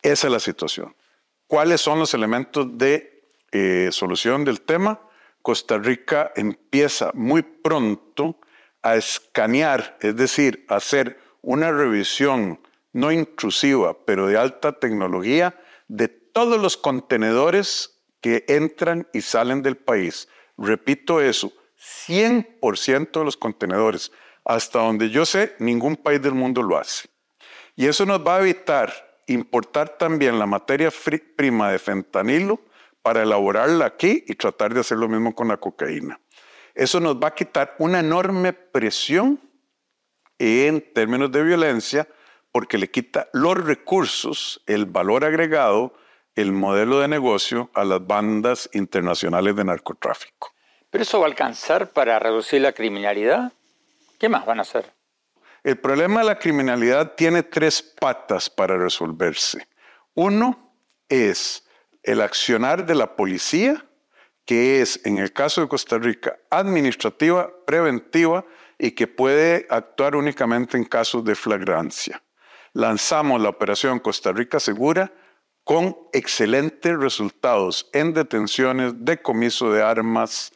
Esa 0.00 0.26
es 0.26 0.32
la 0.32 0.40
situación. 0.40 0.94
¿Cuáles 1.46 1.80
son 1.80 1.98
los 1.98 2.14
elementos 2.14 2.66
de 2.78 3.11
eh, 3.52 3.88
solución 3.92 4.44
del 4.44 4.62
tema, 4.62 5.00
Costa 5.42 5.78
Rica 5.78 6.32
empieza 6.36 7.10
muy 7.14 7.42
pronto 7.42 8.38
a 8.82 8.96
escanear, 8.96 9.96
es 10.00 10.16
decir, 10.16 10.64
a 10.68 10.76
hacer 10.76 11.18
una 11.42 11.70
revisión 11.70 12.60
no 12.92 13.12
intrusiva, 13.12 14.04
pero 14.04 14.26
de 14.26 14.36
alta 14.36 14.72
tecnología, 14.78 15.60
de 15.88 16.08
todos 16.08 16.60
los 16.60 16.76
contenedores 16.76 18.00
que 18.20 18.44
entran 18.48 19.08
y 19.12 19.20
salen 19.20 19.62
del 19.62 19.76
país. 19.76 20.28
Repito 20.56 21.20
eso, 21.20 21.52
100% 22.06 23.18
de 23.18 23.24
los 23.24 23.36
contenedores. 23.36 24.12
Hasta 24.44 24.80
donde 24.80 25.10
yo 25.10 25.26
sé, 25.26 25.54
ningún 25.58 25.96
país 25.96 26.22
del 26.22 26.34
mundo 26.34 26.62
lo 26.62 26.76
hace. 26.76 27.08
Y 27.76 27.86
eso 27.86 28.06
nos 28.06 28.26
va 28.26 28.36
a 28.36 28.40
evitar 28.40 28.92
importar 29.26 29.90
también 29.98 30.38
la 30.38 30.46
materia 30.46 30.90
prima 31.36 31.70
de 31.70 31.78
fentanilo 31.78 32.60
para 33.02 33.22
elaborarla 33.22 33.86
aquí 33.86 34.24
y 34.26 34.34
tratar 34.34 34.72
de 34.74 34.80
hacer 34.80 34.98
lo 34.98 35.08
mismo 35.08 35.34
con 35.34 35.48
la 35.48 35.56
cocaína. 35.56 36.20
Eso 36.74 37.00
nos 37.00 37.16
va 37.16 37.28
a 37.28 37.34
quitar 37.34 37.74
una 37.78 38.00
enorme 38.00 38.52
presión 38.52 39.40
en 40.38 40.92
términos 40.94 41.30
de 41.30 41.42
violencia 41.42 42.08
porque 42.50 42.78
le 42.78 42.90
quita 42.90 43.28
los 43.32 43.62
recursos, 43.62 44.62
el 44.66 44.86
valor 44.86 45.24
agregado, 45.24 45.94
el 46.34 46.52
modelo 46.52 47.00
de 47.00 47.08
negocio 47.08 47.70
a 47.74 47.84
las 47.84 48.06
bandas 48.06 48.70
internacionales 48.72 49.54
de 49.54 49.64
narcotráfico. 49.64 50.54
¿Pero 50.90 51.02
eso 51.02 51.18
va 51.18 51.26
a 51.26 51.28
alcanzar 51.28 51.90
para 51.90 52.18
reducir 52.18 52.60
la 52.60 52.72
criminalidad? 52.72 53.52
¿Qué 54.18 54.28
más 54.28 54.46
van 54.46 54.58
a 54.58 54.62
hacer? 54.62 54.92
El 55.64 55.78
problema 55.78 56.20
de 56.20 56.26
la 56.26 56.38
criminalidad 56.38 57.14
tiene 57.14 57.42
tres 57.42 57.82
patas 57.82 58.50
para 58.50 58.76
resolverse. 58.76 59.66
Uno 60.14 60.74
es 61.08 61.66
el 62.02 62.20
accionar 62.20 62.86
de 62.86 62.94
la 62.94 63.16
policía, 63.16 63.84
que 64.44 64.80
es, 64.80 65.00
en 65.04 65.18
el 65.18 65.32
caso 65.32 65.60
de 65.60 65.68
Costa 65.68 65.98
Rica, 65.98 66.38
administrativa, 66.50 67.50
preventiva 67.64 68.44
y 68.78 68.92
que 68.92 69.06
puede 69.06 69.66
actuar 69.70 70.16
únicamente 70.16 70.76
en 70.76 70.84
casos 70.84 71.24
de 71.24 71.34
flagrancia. 71.34 72.22
Lanzamos 72.72 73.40
la 73.40 73.50
operación 73.50 74.00
Costa 74.00 74.32
Rica 74.32 74.58
Segura 74.58 75.12
con 75.64 75.96
excelentes 76.12 76.98
resultados 76.98 77.88
en 77.92 78.12
detenciones, 78.14 78.94
decomiso 78.96 79.72
de 79.72 79.82
armas, 79.82 80.52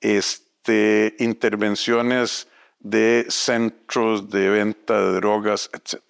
este, 0.00 1.14
intervenciones 1.20 2.48
de 2.80 3.26
centros 3.28 4.30
de 4.30 4.48
venta 4.48 5.00
de 5.00 5.12
drogas, 5.12 5.70
etc. 5.72 6.02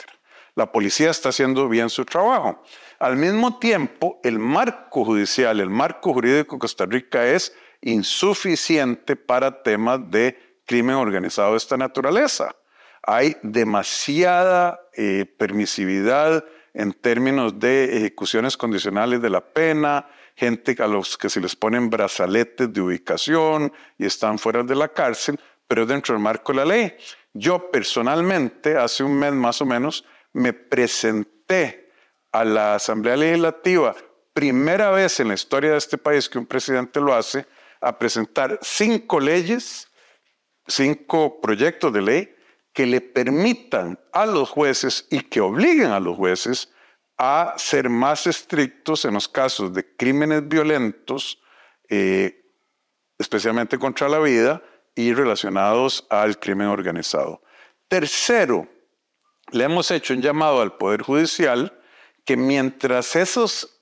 La 0.54 0.72
policía 0.72 1.10
está 1.10 1.28
haciendo 1.28 1.68
bien 1.68 1.90
su 1.90 2.04
trabajo. 2.04 2.62
Al 2.98 3.16
mismo 3.16 3.60
tiempo, 3.60 4.18
el 4.24 4.40
marco 4.40 5.04
judicial, 5.04 5.60
el 5.60 5.70
marco 5.70 6.12
jurídico 6.12 6.56
de 6.56 6.58
Costa 6.58 6.84
Rica 6.84 7.24
es 7.28 7.54
insuficiente 7.80 9.14
para 9.14 9.62
temas 9.62 10.00
de 10.10 10.36
crimen 10.66 10.96
organizado 10.96 11.52
de 11.52 11.58
esta 11.58 11.76
naturaleza. 11.76 12.56
Hay 13.04 13.36
demasiada 13.42 14.80
eh, 14.94 15.26
permisividad 15.38 16.44
en 16.74 16.92
términos 16.92 17.58
de 17.60 17.98
ejecuciones 17.98 18.56
condicionales 18.56 19.22
de 19.22 19.30
la 19.30 19.42
pena, 19.42 20.08
gente 20.34 20.76
a 20.80 20.88
los 20.88 21.16
que 21.16 21.30
se 21.30 21.40
les 21.40 21.54
ponen 21.54 21.90
brazaletes 21.90 22.72
de 22.72 22.80
ubicación 22.80 23.72
y 23.96 24.06
están 24.06 24.40
fuera 24.40 24.64
de 24.64 24.74
la 24.74 24.88
cárcel, 24.88 25.38
pero 25.68 25.86
dentro 25.86 26.14
del 26.14 26.22
marco 26.22 26.52
de 26.52 26.58
la 26.58 26.64
ley. 26.64 26.96
Yo 27.32 27.70
personalmente, 27.70 28.76
hace 28.76 29.04
un 29.04 29.16
mes 29.16 29.32
más 29.32 29.62
o 29.62 29.66
menos, 29.66 30.04
me 30.32 30.52
presenté 30.52 31.87
a 32.38 32.44
la 32.44 32.76
Asamblea 32.76 33.16
Legislativa, 33.16 33.96
primera 34.32 34.92
vez 34.92 35.18
en 35.18 35.26
la 35.26 35.34
historia 35.34 35.72
de 35.72 35.78
este 35.78 35.98
país 35.98 36.28
que 36.28 36.38
un 36.38 36.46
presidente 36.46 37.00
lo 37.00 37.12
hace, 37.12 37.46
a 37.80 37.98
presentar 37.98 38.60
cinco 38.62 39.18
leyes, 39.18 39.88
cinco 40.64 41.40
proyectos 41.40 41.92
de 41.92 42.00
ley 42.00 42.34
que 42.72 42.86
le 42.86 43.00
permitan 43.00 43.98
a 44.12 44.24
los 44.24 44.50
jueces 44.50 45.08
y 45.10 45.20
que 45.20 45.40
obliguen 45.40 45.90
a 45.90 45.98
los 45.98 46.16
jueces 46.16 46.72
a 47.16 47.54
ser 47.56 47.88
más 47.88 48.28
estrictos 48.28 49.04
en 49.04 49.14
los 49.14 49.28
casos 49.28 49.74
de 49.74 49.96
crímenes 49.96 50.46
violentos, 50.46 51.42
eh, 51.88 52.44
especialmente 53.18 53.80
contra 53.80 54.08
la 54.08 54.20
vida 54.20 54.62
y 54.94 55.12
relacionados 55.12 56.06
al 56.08 56.38
crimen 56.38 56.68
organizado. 56.68 57.42
Tercero, 57.88 58.68
le 59.50 59.64
hemos 59.64 59.90
hecho 59.90 60.14
un 60.14 60.22
llamado 60.22 60.62
al 60.62 60.76
Poder 60.76 61.02
Judicial 61.02 61.74
que 62.28 62.36
mientras 62.36 63.16
esos, 63.16 63.80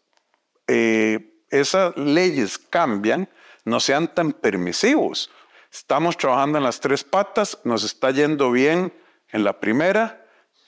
eh, 0.68 1.42
esas 1.50 1.96
leyes 1.96 2.56
cambian, 2.58 3.28
no 3.64 3.80
sean 3.80 4.14
tan 4.14 4.30
permisivos. 4.30 5.32
Estamos 5.72 6.16
trabajando 6.16 6.58
en 6.58 6.62
las 6.62 6.78
tres 6.78 7.02
patas, 7.02 7.58
nos 7.64 7.82
está 7.82 8.12
yendo 8.12 8.52
bien 8.52 8.92
en 9.32 9.42
la 9.42 9.58
primera 9.58 10.24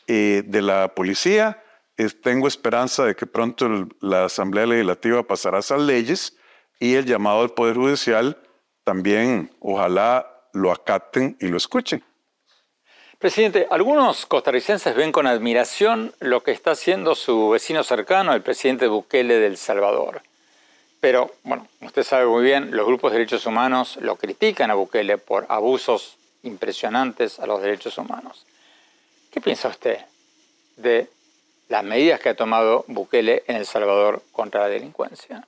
eh, 0.09 0.43
de 0.45 0.61
la 0.61 0.93
policía. 0.93 1.63
tengo 2.21 2.49
esperanza 2.49 3.05
de 3.05 3.15
que 3.15 3.27
pronto 3.27 3.87
la 4.01 4.25
Asamblea 4.25 4.67
Legislativa 4.67 5.23
pasará 5.23 5.61
esas 5.61 5.81
leyes 5.81 6.37
y 6.81 6.95
el 6.95 7.05
llamado 7.05 7.43
al 7.43 7.51
Poder 7.51 7.77
Judicial 7.77 8.43
también 8.83 9.53
ojalá 9.61 10.27
lo 10.53 10.73
acaten 10.73 11.37
y 11.39 11.47
lo 11.47 11.57
escuchen. 11.57 12.03
Presidente, 13.19 13.67
algunos 13.69 14.27
costarricenses 14.27 14.95
ven 14.95 15.11
con 15.11 15.27
admiración 15.27 16.15
lo 16.21 16.45
que 16.45 16.53
está 16.53 16.71
haciendo 16.71 17.17
su 17.17 17.49
vecino 17.49 17.83
cercano, 17.83 18.33
el 18.33 18.43
presidente 18.43 18.87
Bukele 18.87 19.41
del 19.41 19.57
Salvador. 19.57 20.23
Pero, 21.01 21.33
bueno, 21.43 21.67
usted 21.81 22.05
sabe 22.05 22.27
muy 22.27 22.45
bien, 22.45 22.77
los 22.77 22.87
grupos 22.87 23.11
de 23.11 23.19
derechos 23.19 23.45
humanos 23.45 23.99
lo 24.01 24.15
critican 24.15 24.71
a 24.71 24.75
Bukele 24.75 25.19
por 25.19 25.47
abusos 25.49 26.17
impresionantes 26.45 27.41
a 27.41 27.47
los 27.47 27.61
derechos 27.61 27.99
humanos. 27.99 28.47
¿Qué 29.33 29.41
piensa 29.41 29.67
usted 29.67 29.99
de 30.77 31.09
las 31.69 31.83
medidas 31.83 32.21
que 32.21 32.29
ha 32.29 32.37
tomado 32.37 32.85
Bukele 32.87 33.43
en 33.49 33.57
El 33.57 33.67
Salvador 33.67 34.23
contra 34.31 34.61
la 34.61 34.69
delincuencia? 34.69 35.45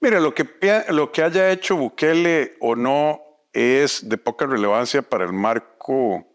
Mire, 0.00 0.20
lo 0.20 0.34
que, 0.34 0.44
lo 0.88 1.12
que 1.12 1.22
haya 1.22 1.52
hecho 1.52 1.76
Bukele 1.76 2.56
o 2.58 2.74
no 2.74 3.22
es 3.52 4.08
de 4.08 4.18
poca 4.18 4.46
relevancia 4.46 5.02
para 5.02 5.24
el 5.24 5.32
marco 5.32 6.26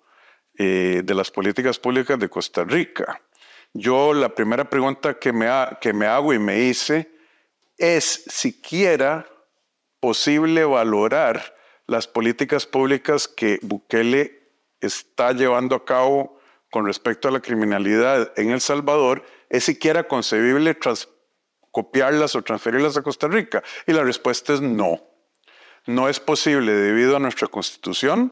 eh, 0.61 1.03
de 1.05 1.15
las 1.15 1.31
políticas 1.31 1.79
públicas 1.79 2.19
de 2.19 2.27
Costa 2.27 2.65
Rica. 2.65 3.21
Yo 3.73 4.13
la 4.13 4.27
primera 4.27 4.69
pregunta 4.69 5.17
que 5.17 5.31
me, 5.31 5.47
que 5.79 5.93
me 5.93 6.05
hago 6.05 6.33
y 6.33 6.39
me 6.39 6.63
hice 6.63 7.09
es 7.77 8.25
siquiera 8.27 9.25
posible 10.01 10.65
valorar 10.65 11.55
las 11.87 12.07
políticas 12.07 12.65
públicas 12.65 13.29
que 13.29 13.59
Bukele 13.61 14.49
está 14.81 15.31
llevando 15.31 15.77
a 15.77 15.85
cabo 15.85 16.37
con 16.69 16.85
respecto 16.85 17.29
a 17.29 17.31
la 17.31 17.39
criminalidad 17.39 18.33
en 18.35 18.51
El 18.51 18.59
Salvador, 18.59 19.23
es 19.49 19.63
siquiera 19.63 20.09
concebible 20.09 20.77
copiarlas 21.71 22.35
o 22.35 22.41
transferirlas 22.41 22.97
a 22.97 23.01
Costa 23.01 23.29
Rica. 23.29 23.63
Y 23.87 23.93
la 23.93 24.03
respuesta 24.03 24.53
es 24.53 24.59
no. 24.59 25.01
No 25.85 26.09
es 26.09 26.19
posible 26.19 26.73
debido 26.73 27.15
a 27.15 27.19
nuestra 27.19 27.47
constitución 27.47 28.29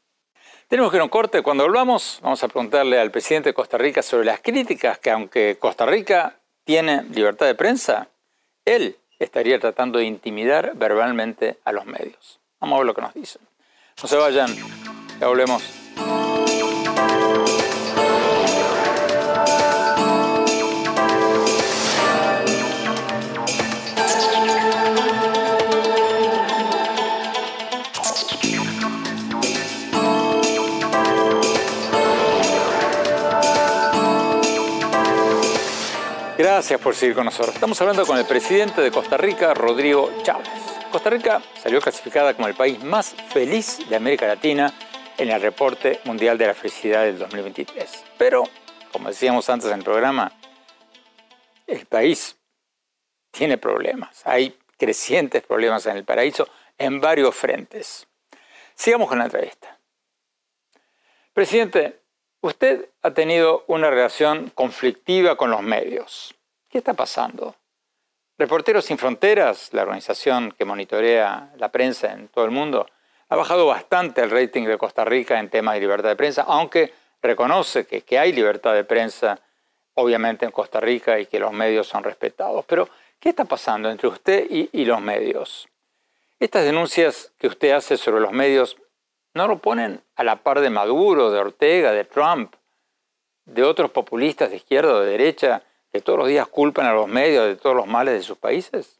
tenemos 0.67 0.91
que 0.91 0.97
ir 0.97 1.01
a 1.01 1.05
un 1.05 1.09
corte. 1.09 1.41
Cuando 1.41 1.63
volvamos, 1.63 2.19
vamos 2.21 2.43
a 2.43 2.47
preguntarle 2.47 2.99
al 2.99 3.11
presidente 3.11 3.49
de 3.49 3.53
Costa 3.53 3.77
Rica 3.77 4.01
sobre 4.01 4.25
las 4.25 4.41
críticas 4.41 4.99
que, 4.99 5.11
aunque 5.11 5.57
Costa 5.59 5.85
Rica 5.85 6.39
tiene 6.63 7.03
libertad 7.03 7.45
de 7.45 7.55
prensa, 7.55 8.09
él 8.65 8.97
estaría 9.19 9.59
tratando 9.59 9.99
de 9.99 10.05
intimidar 10.05 10.73
verbalmente 10.75 11.57
a 11.63 11.71
los 11.71 11.85
medios. 11.85 12.39
Vamos 12.59 12.75
a 12.75 12.79
ver 12.79 12.87
lo 12.87 12.93
que 12.93 13.01
nos 13.01 13.13
dicen. 13.13 13.41
No 14.01 14.07
se 14.07 14.15
vayan, 14.15 14.53
ya 15.19 15.27
volvemos. 15.27 15.63
Gracias 36.37 36.79
por 36.79 36.93
seguir 36.93 37.15
con 37.15 37.25
nosotros. 37.25 37.55
Estamos 37.55 37.81
hablando 37.81 38.05
con 38.05 38.15
el 38.15 38.25
presidente 38.25 38.79
de 38.79 38.91
Costa 38.91 39.17
Rica, 39.17 39.55
Rodrigo 39.55 40.11
Chávez. 40.21 40.47
Costa 40.91 41.09
Rica 41.09 41.41
salió 41.59 41.81
clasificada 41.81 42.35
como 42.35 42.47
el 42.47 42.53
país 42.53 42.83
más 42.83 43.15
feliz 43.29 43.79
de 43.89 43.95
América 43.95 44.27
Latina 44.27 44.71
en 45.17 45.31
el 45.31 45.41
reporte 45.41 45.99
mundial 46.03 46.37
de 46.37 46.45
la 46.45 46.53
felicidad 46.53 47.05
del 47.05 47.17
2023. 47.17 48.05
Pero, 48.19 48.43
como 48.91 49.09
decíamos 49.09 49.49
antes 49.49 49.67
en 49.71 49.79
el 49.79 49.83
programa, 49.83 50.31
el 51.65 51.87
país 51.87 52.37
tiene 53.31 53.57
problemas. 53.57 54.21
Hay 54.23 54.59
crecientes 54.77 55.41
problemas 55.41 55.87
en 55.87 55.97
el 55.97 56.05
paraíso 56.05 56.47
en 56.77 57.01
varios 57.01 57.33
frentes. 57.33 58.07
Sigamos 58.75 59.09
con 59.09 59.17
la 59.17 59.25
entrevista. 59.25 59.79
Presidente, 61.33 62.01
Usted 62.41 62.89
ha 63.01 63.11
tenido 63.11 63.63
una 63.67 63.89
relación 63.89 64.51
conflictiva 64.53 65.35
con 65.35 65.49
los 65.49 65.61
medios. 65.63 66.35
¿Qué 66.69 66.77
está 66.77 66.93
pasando? 66.93 67.55
Reporteros 68.37 68.85
Sin 68.85 68.99
Fronteras, 68.99 69.73
la 69.73 69.81
organización 69.81 70.51
que 70.51 70.63
monitorea 70.63 71.51
la 71.57 71.71
prensa 71.71 72.13
en 72.13 72.27
todo 72.27 72.45
el 72.45 72.51
mundo, 72.51 72.85
ha 73.29 73.35
bajado 73.35 73.65
bastante 73.65 74.21
el 74.21 74.29
rating 74.29 74.65
de 74.65 74.77
Costa 74.77 75.03
Rica 75.03 75.39
en 75.39 75.49
temas 75.49 75.73
de 75.73 75.81
libertad 75.81 76.09
de 76.09 76.15
prensa, 76.15 76.43
aunque 76.43 76.93
reconoce 77.21 77.87
que, 77.87 78.19
hay 78.19 78.31
libertad 78.31 78.75
de 78.75 78.83
prensa, 78.83 79.39
obviamente 79.95 80.45
en 80.45 80.51
Costa 80.51 80.79
Rica, 80.79 81.19
y 81.19 81.25
que 81.25 81.39
los 81.39 81.51
medios 81.51 81.87
son 81.87 82.03
respetados. 82.03 82.63
Pero, 82.65 82.87
¿qué 83.19 83.29
está 83.29 83.45
pasando 83.45 83.89
entre 83.89 84.07
usted 84.07 84.45
y 84.49 84.85
los 84.85 85.01
medios? 85.01 85.67
Estas 86.39 86.65
denuncias 86.65 87.31
que 87.39 87.47
usted 87.47 87.71
hace 87.71 87.97
sobre 87.97 88.21
los 88.21 88.31
medios 88.31 88.77
no 89.37 89.47
lo 89.47 89.59
ponen 89.59 90.01
a 90.15 90.23
la 90.23 90.43
par 90.43 90.59
de 90.59 90.69
Maduro, 90.69 91.31
de 91.31 91.39
Ortega, 91.39 91.91
de 91.91 92.03
Trump, 92.03 92.55
de 93.45 93.63
otros 93.63 93.91
populistas 93.91 94.49
de 94.49 94.57
izquierda 94.57 94.93
o 94.93 94.99
de 94.99 95.11
derecha 95.11 95.63
que 95.91 96.01
todos 96.01 96.19
los 96.19 96.27
días 96.27 96.47
culpan 96.47 96.87
a 96.87 96.93
los 96.93 97.07
medios 97.07 97.45
de 97.45 97.55
todos 97.55 97.75
los 97.75 97.87
males 97.87 98.15
de 98.15 98.23
sus 98.23 98.37
países? 98.37 98.97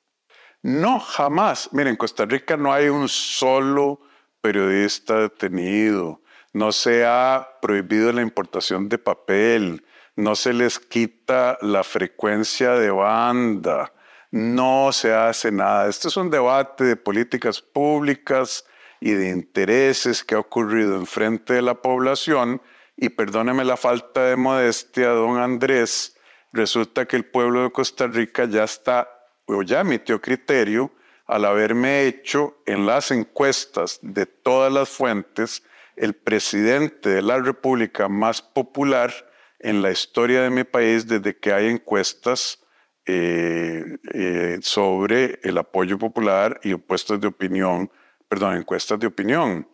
No, 0.62 1.00
jamás. 1.00 1.70
Miren, 1.74 1.92
en 1.92 1.98
Costa 1.98 2.26
Rica 2.26 2.56
no 2.56 2.72
hay 2.72 2.88
un 2.88 3.10
solo 3.10 4.00
periodista 4.40 5.20
detenido, 5.20 6.22
no 6.54 6.72
se 6.72 7.06
ha 7.06 7.58
prohibido 7.62 8.14
la 8.14 8.22
importación 8.22 8.88
de 8.88 8.98
papel, 8.98 9.84
no 10.16 10.36
se 10.36 10.54
les 10.54 10.80
quita 10.80 11.58
la 11.62 11.84
frecuencia 11.84 12.72
de 12.72 12.90
banda, 12.92 13.92
no 14.32 14.92
se 14.92 15.14
hace 15.14 15.52
nada. 15.52 15.90
Este 15.90 16.08
es 16.08 16.18
un 16.18 16.30
debate 16.30 16.84
de 16.84 16.96
políticas 16.96 17.62
públicas 17.62 18.66
y 19.00 19.12
de 19.12 19.30
intereses 19.30 20.24
que 20.24 20.36
ha 20.36 20.40
ocurrido 20.40 20.96
en 20.96 21.06
frente 21.06 21.54
de 21.54 21.62
la 21.62 21.76
población. 21.76 22.62
Y 22.96 23.10
perdóneme 23.10 23.64
la 23.64 23.78
falta 23.78 24.26
de 24.26 24.36
modestia, 24.36 25.10
don 25.10 25.38
Andrés, 25.38 26.18
resulta 26.52 27.06
que 27.06 27.16
el 27.16 27.26
pueblo 27.26 27.64
de 27.64 27.72
Costa 27.72 28.08
Rica 28.08 28.46
ya 28.46 28.64
está, 28.64 29.10
o 29.46 29.62
ya 29.62 29.82
emitió 29.82 30.20
criterio 30.20 30.92
al 31.26 31.46
haberme 31.46 32.06
hecho 32.06 32.58
en 32.66 32.86
las 32.86 33.12
encuestas 33.12 34.00
de 34.02 34.26
todas 34.26 34.72
las 34.72 34.90
fuentes 34.90 35.64
el 35.96 36.14
presidente 36.14 37.10
de 37.10 37.22
la 37.22 37.40
República 37.40 38.08
más 38.08 38.42
popular 38.42 39.14
en 39.60 39.82
la 39.82 39.92
historia 39.92 40.44
de 40.44 40.50
mi 40.50 40.64
país 40.64 41.08
desde 41.08 41.36
que 41.38 41.52
hay 41.52 41.68
encuestas 41.68 42.64
eh, 43.06 43.98
eh, 44.14 44.60
sobre 44.62 45.40
el 45.44 45.58
apoyo 45.58 45.98
popular 45.98 46.60
y 46.64 46.74
opuestos 46.74 47.20
de 47.20 47.28
opinión 47.28 47.90
perdón, 48.28 48.58
encuestas 48.58 49.00
de 49.00 49.08
opinión. 49.08 49.68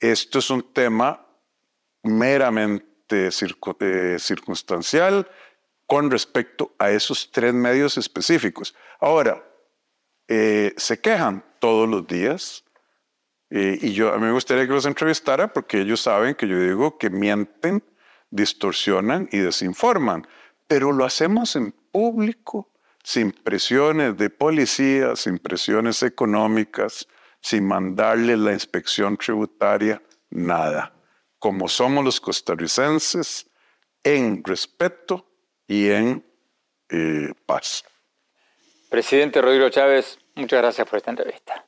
Esto 0.00 0.38
es 0.38 0.50
un 0.50 0.72
tema 0.72 1.26
meramente 2.02 3.28
eh, 3.80 4.16
circunstancial 4.18 5.28
con 5.86 6.10
respecto 6.10 6.74
a 6.78 6.90
esos 6.90 7.30
tres 7.32 7.54
medios 7.54 7.96
específicos. 7.96 8.74
Ahora, 9.00 9.42
eh, 10.28 10.74
se 10.76 11.00
quejan 11.00 11.44
todos 11.58 11.88
los 11.88 12.06
días 12.06 12.64
eh, 13.50 13.78
y 13.80 13.92
yo 13.92 14.12
a 14.12 14.18
mí 14.18 14.26
me 14.26 14.32
gustaría 14.32 14.66
que 14.66 14.72
los 14.72 14.84
entrevistara 14.84 15.52
porque 15.52 15.80
ellos 15.80 16.02
saben 16.02 16.34
que 16.34 16.46
yo 16.46 16.60
digo 16.60 16.98
que 16.98 17.08
mienten, 17.08 17.82
distorsionan 18.30 19.28
y 19.32 19.38
desinforman, 19.38 20.26
pero 20.66 20.92
lo 20.92 21.06
hacemos 21.06 21.56
en 21.56 21.72
público, 21.72 22.70
sin 23.02 23.32
presiones 23.32 24.18
de 24.18 24.28
policía, 24.28 25.16
sin 25.16 25.38
presiones 25.38 26.02
económicas, 26.02 27.08
sin 27.40 27.66
mandarle 27.66 28.36
la 28.36 28.52
inspección 28.52 29.16
tributaria, 29.16 30.02
nada. 30.30 30.92
Como 31.38 31.68
somos 31.68 32.04
los 32.04 32.20
costarricenses, 32.20 33.48
en 34.02 34.42
respeto 34.44 35.26
y 35.66 35.90
en 35.90 36.24
eh, 36.88 37.32
paz. 37.46 37.84
Presidente 38.88 39.42
Rodrigo 39.42 39.68
Chávez, 39.68 40.18
muchas 40.34 40.60
gracias 40.60 40.88
por 40.88 40.96
esta 40.96 41.10
entrevista. 41.10 41.64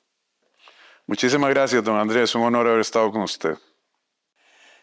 Muchísimas 1.07 1.51
gracias, 1.51 1.83
don 1.85 1.97
Andrés. 1.97 2.35
Un 2.35 2.43
honor 2.43 2.69
haber 2.69 2.81
estado 2.81 3.11
con 3.11 3.23
usted. 3.23 3.59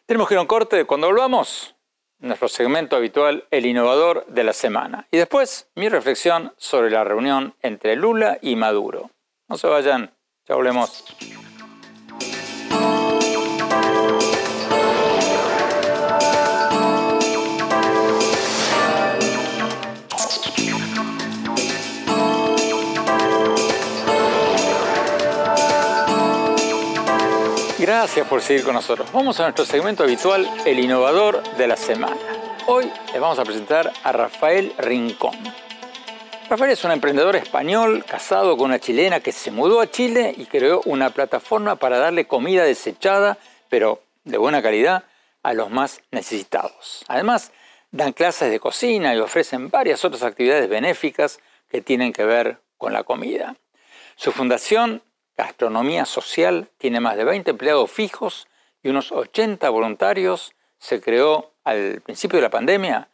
Tenemos 0.05 0.27
que 0.27 0.35
ir 0.35 0.37
a 0.37 0.41
un 0.41 0.47
corte. 0.47 0.85
Cuando 0.85 1.07
volvamos, 1.07 1.75
nuestro 2.19 2.47
segmento 2.47 2.95
habitual, 2.95 3.47
El 3.49 3.65
Innovador 3.65 4.25
de 4.27 4.43
la 4.43 4.53
Semana. 4.53 5.07
Y 5.11 5.17
después, 5.17 5.69
mi 5.75 5.89
reflexión 5.89 6.53
sobre 6.57 6.91
la 6.91 7.03
reunión 7.03 7.55
entre 7.61 7.95
Lula 7.95 8.39
y 8.41 8.55
Maduro. 8.55 9.09
No 9.47 9.57
se 9.57 9.67
vayan. 9.67 10.16
Ya 10.47 10.55
volvemos. 10.55 11.03
Gracias 27.77 28.27
por 28.27 28.41
seguir 28.41 28.63
con 28.63 28.73
nosotros. 28.73 29.11
Vamos 29.11 29.39
a 29.39 29.43
nuestro 29.43 29.65
segmento 29.65 30.03
habitual, 30.03 30.49
el 30.65 30.79
innovador 30.79 31.43
de 31.57 31.67
la 31.67 31.75
semana. 31.75 32.17
Hoy 32.67 32.91
les 33.11 33.21
vamos 33.21 33.39
a 33.39 33.43
presentar 33.43 33.91
a 34.03 34.11
Rafael 34.13 34.73
Rincón. 34.77 35.35
Rafael 36.49 36.71
es 36.71 36.83
un 36.85 36.91
emprendedor 36.91 37.35
español 37.35 38.05
casado 38.05 38.55
con 38.55 38.67
una 38.67 38.79
chilena 38.79 39.19
que 39.19 39.33
se 39.33 39.51
mudó 39.51 39.81
a 39.81 39.91
Chile 39.91 40.33
y 40.37 40.45
creó 40.45 40.81
una 40.85 41.09
plataforma 41.09 41.75
para 41.75 41.97
darle 41.97 42.25
comida 42.25 42.63
desechada, 42.63 43.37
pero 43.67 44.01
de 44.23 44.37
buena 44.37 44.61
calidad, 44.61 45.03
a 45.43 45.53
los 45.53 45.69
más 45.69 46.01
necesitados. 46.09 47.03
Además, 47.09 47.51
dan 47.91 48.13
clases 48.13 48.49
de 48.49 48.61
cocina 48.61 49.13
y 49.13 49.19
ofrecen 49.19 49.69
varias 49.69 50.05
otras 50.05 50.23
actividades 50.23 50.69
benéficas 50.69 51.39
que 51.69 51.81
tienen 51.81 52.13
que 52.13 52.23
ver 52.23 52.61
con 52.77 52.93
la 52.93 53.03
comida. 53.03 53.57
Su 54.15 54.31
fundación, 54.31 55.03
Gastronomía 55.35 56.05
Social, 56.05 56.69
tiene 56.77 57.01
más 57.01 57.17
de 57.17 57.25
20 57.25 57.51
empleados 57.51 57.91
fijos 57.91 58.47
y 58.81 58.87
unos 58.87 59.11
80 59.11 59.69
voluntarios. 59.69 60.53
Se 60.79 61.01
creó 61.01 61.51
al 61.65 61.99
principio 61.99 62.37
de 62.37 62.43
la 62.43 62.49
pandemia, 62.49 63.09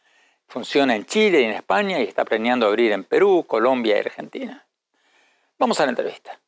funciona 0.48 0.94
en 0.94 1.04
Chile 1.06 1.40
y 1.40 1.44
en 1.44 1.52
España 1.52 2.00
y 2.00 2.04
está 2.04 2.24
planeando 2.24 2.66
abrir 2.66 2.92
en 2.92 3.04
Perú, 3.04 3.44
Colombia 3.46 3.96
y 3.96 4.00
Argentina. 4.00 4.66
Vamos 5.58 5.80
a 5.80 5.84
la 5.84 5.90
entrevista. 5.90 6.40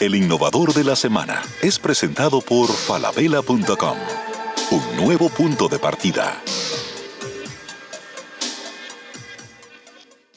El 0.00 0.14
innovador 0.14 0.72
de 0.74 0.84
la 0.84 0.94
semana 0.94 1.42
es 1.62 1.78
presentado 1.78 2.40
por 2.40 2.68
falabella.com. 2.68 3.98
Un 4.70 4.96
nuevo 4.96 5.28
punto 5.28 5.68
de 5.68 5.78
partida. 5.78 6.40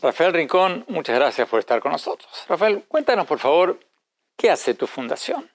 Rafael 0.02 0.34
Rincón, 0.34 0.84
muchas 0.88 1.16
gracias 1.16 1.48
por 1.48 1.60
estar 1.60 1.80
con 1.80 1.92
nosotros. 1.92 2.32
Rafael, 2.50 2.84
cuéntanos 2.88 3.28
por 3.28 3.38
favor, 3.38 3.80
¿qué 4.36 4.50
hace 4.50 4.74
tu 4.74 4.88
fundación? 4.88 5.52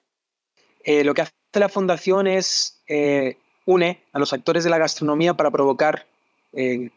Eh, 0.85 1.03
lo 1.03 1.13
que 1.13 1.23
hace 1.23 1.33
la 1.53 1.67
fundación 1.67 2.27
es 2.27 2.81
eh, 2.87 3.37
une 3.65 4.05
a 4.13 4.19
los 4.19 4.31
actores 4.31 4.63
de 4.63 4.69
la 4.69 4.77
gastronomía 4.77 5.33
para 5.33 5.51
provocar 5.51 6.07
eh, 6.57 6.89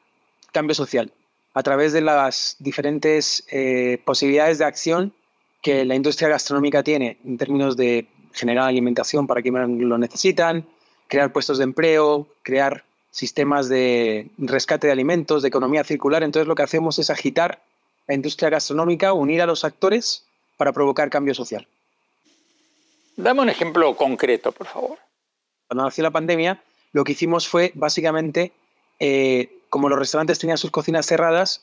cambio 0.52 0.74
social 0.74 1.12
a 1.54 1.62
través 1.62 1.92
de 1.92 2.00
las 2.00 2.56
diferentes 2.58 3.44
posibilidades 4.04 4.58
de 4.58 4.64
acción 4.64 5.12
que 5.62 5.84
la 5.84 5.94
industria 5.94 6.28
gastronómica 6.28 6.82
tiene 6.82 7.18
en 7.24 7.38
términos 7.38 7.76
de 7.76 8.06
generar 8.32 8.68
alimentación 8.68 9.26
para 9.26 9.42
quienes 9.42 9.68
lo 9.68 9.98
necesitan, 9.98 10.66
crear 11.08 11.32
puestos 11.32 11.58
de 11.58 11.64
empleo, 11.64 12.28
crear 12.42 12.84
sistemas 13.10 13.68
de 13.68 14.30
rescate 14.38 14.86
de 14.86 14.92
alimentos, 14.92 15.42
de 15.42 15.48
economía 15.48 15.84
circular. 15.84 16.22
Entonces 16.22 16.46
lo 16.46 16.54
que 16.54 16.62
hacemos 16.62 16.98
es 16.98 17.10
agitar 17.10 17.60
la 18.06 18.14
industria 18.14 18.50
gastronómica, 18.50 19.12
unir 19.12 19.42
a 19.42 19.46
los 19.46 19.64
actores 19.64 20.24
para 20.56 20.72
provocar 20.72 21.10
cambio 21.10 21.34
social. 21.34 21.66
Dame 23.16 23.42
un 23.42 23.48
ejemplo 23.48 23.96
concreto, 23.96 24.52
por 24.52 24.66
favor. 24.66 24.98
Cuando 25.66 25.84
nació 25.84 26.04
la 26.04 26.10
pandemia, 26.10 26.62
lo 26.92 27.04
que 27.04 27.12
hicimos 27.12 27.46
fue 27.46 27.72
básicamente, 27.74 28.52
eh, 29.00 29.50
como 29.68 29.88
los 29.88 29.98
restaurantes 29.98 30.38
tenían 30.38 30.58
sus 30.58 30.70
cocinas 30.70 31.06
cerradas, 31.06 31.62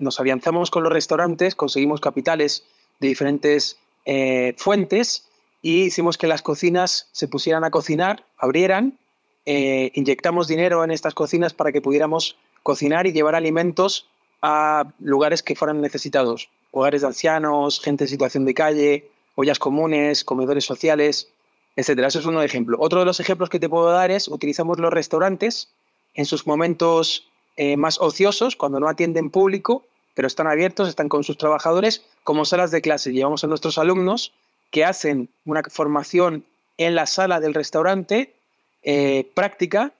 nos 0.00 0.20
alianzamos 0.20 0.70
con 0.70 0.82
los 0.82 0.92
restaurantes, 0.92 1.54
conseguimos 1.54 2.00
capitales 2.00 2.64
de 3.00 3.08
diferentes 3.08 3.78
eh, 4.04 4.54
fuentes 4.56 5.28
y 5.62 5.84
hicimos 5.84 6.18
que 6.18 6.26
las 6.26 6.42
cocinas 6.42 7.08
se 7.12 7.28
pusieran 7.28 7.64
a 7.64 7.70
cocinar, 7.70 8.24
abrieran 8.36 8.98
eh, 9.44 9.90
inyectamos 9.94 10.46
dinero 10.46 10.84
en 10.84 10.92
estas 10.92 11.14
cocinas 11.14 11.52
para 11.52 11.72
que 11.72 11.80
pudiéramos 11.80 12.36
cocinar 12.62 13.06
y 13.06 13.12
llevar 13.12 13.34
alimentos 13.34 14.06
a 14.40 14.84
lugares 15.00 15.42
que 15.42 15.56
fueran 15.56 15.80
necesitados, 15.80 16.48
hogares 16.70 17.00
de 17.00 17.08
ancianos, 17.08 17.80
gente 17.80 18.04
en 18.04 18.08
situación 18.08 18.44
de 18.44 18.54
calle, 18.54 19.10
ollas 19.34 19.58
comunes, 19.58 20.22
comedores 20.22 20.64
sociales, 20.64 21.28
etc. 21.74 22.00
Eso 22.06 22.20
es 22.20 22.26
uno 22.26 22.42
ejemplo. 22.42 22.76
Otro 22.80 23.00
de 23.00 23.06
los 23.06 23.18
ejemplos 23.18 23.50
que 23.50 23.58
te 23.58 23.68
puedo 23.68 23.90
dar 23.90 24.12
es 24.12 24.28
utilizamos 24.28 24.78
los 24.78 24.92
restaurantes 24.92 25.68
en 26.14 26.26
sus 26.26 26.46
momentos 26.46 27.28
eh, 27.56 27.76
más 27.76 28.00
ociosos, 28.00 28.56
cuando 28.56 28.80
no 28.80 28.88
atienden 28.88 29.30
público, 29.30 29.84
pero 30.14 30.26
están 30.26 30.46
abiertos, 30.46 30.88
están 30.88 31.08
con 31.08 31.24
sus 31.24 31.38
trabajadores, 31.38 32.04
como 32.24 32.44
salas 32.44 32.70
de 32.70 32.82
clase. 32.82 33.12
Llevamos 33.12 33.44
a 33.44 33.46
nuestros 33.46 33.78
alumnos 33.78 34.32
que 34.70 34.84
hacen 34.84 35.28
una 35.44 35.62
formación 35.68 36.44
en 36.78 36.94
la 36.94 37.06
sala 37.06 37.40
del 37.40 37.54
restaurante 37.54 38.34
eh, 38.82 39.30
práctica, 39.34 39.92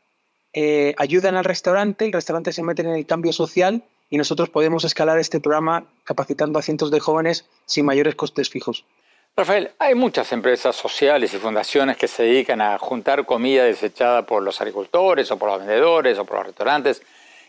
eh, 0.54 0.94
ayudan 0.98 1.36
al 1.36 1.44
restaurante, 1.44 2.04
el 2.04 2.12
restaurante 2.12 2.52
se 2.52 2.62
mete 2.62 2.82
en 2.82 2.88
el 2.88 3.06
cambio 3.06 3.32
social 3.32 3.82
y 4.10 4.18
nosotros 4.18 4.50
podemos 4.50 4.84
escalar 4.84 5.18
este 5.18 5.40
programa 5.40 5.84
capacitando 6.04 6.58
a 6.58 6.62
cientos 6.62 6.90
de 6.90 7.00
jóvenes 7.00 7.46
sin 7.64 7.86
mayores 7.86 8.14
costes 8.14 8.50
fijos. 8.50 8.84
Rafael, 9.34 9.70
hay 9.78 9.94
muchas 9.94 10.30
empresas 10.32 10.76
sociales 10.76 11.32
y 11.32 11.38
fundaciones 11.38 11.96
que 11.96 12.06
se 12.06 12.24
dedican 12.24 12.60
a 12.60 12.78
juntar 12.78 13.24
comida 13.24 13.64
desechada 13.64 14.26
por 14.26 14.42
los 14.42 14.60
agricultores 14.60 15.30
o 15.30 15.38
por 15.38 15.48
los 15.48 15.60
vendedores 15.60 16.18
o 16.18 16.26
por 16.26 16.36
los 16.36 16.46
restaurantes 16.48 17.02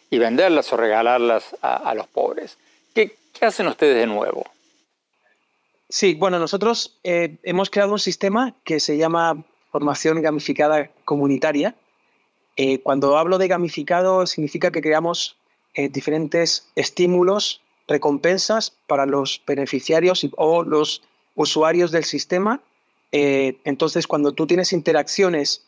y 0.09 0.17
venderlas 0.17 0.71
o 0.71 0.77
regalarlas 0.77 1.57
a, 1.61 1.93
los 1.93 2.07
pobres. 2.07 2.57
¿Qué, 2.95 3.17
hacen 3.41 3.67
ustedes 3.67 3.97
de 3.97 4.07
nuevo? 4.07 4.45
Sí, 5.89 6.13
bueno, 6.13 6.39
nosotros 6.39 6.97
eh, 7.03 7.35
hemos 7.43 7.69
creado 7.69 7.91
un 7.91 7.99
sistema 7.99 8.53
que 8.63 8.79
se 8.79 8.97
llama 8.97 9.43
formación 9.69 10.21
gamificada 10.21 10.89
comunitaria. 11.03 11.75
Eh, 12.55 12.79
cuando 12.79 13.17
hablo 13.17 13.37
de 13.37 13.49
gamificado 13.49 14.25
significa 14.25 14.71
que 14.71 14.81
creamos 14.81 15.35
eh, 15.73 15.89
diferentes 15.89 16.71
estímulos, 16.75 17.61
recompensas 17.89 18.71
para 18.87 19.05
los 19.05 19.41
beneficiarios 19.45 20.25
o 20.37 20.63
los 20.63 21.01
usuarios 21.35 21.91
del 21.91 22.03
sistema. 22.03 22.61
Eh, 23.11 23.57
entonces, 23.63 24.07
cuando 24.07 24.33
tú 24.33 24.47
tienes 24.47 24.73
interacciones 24.73 25.65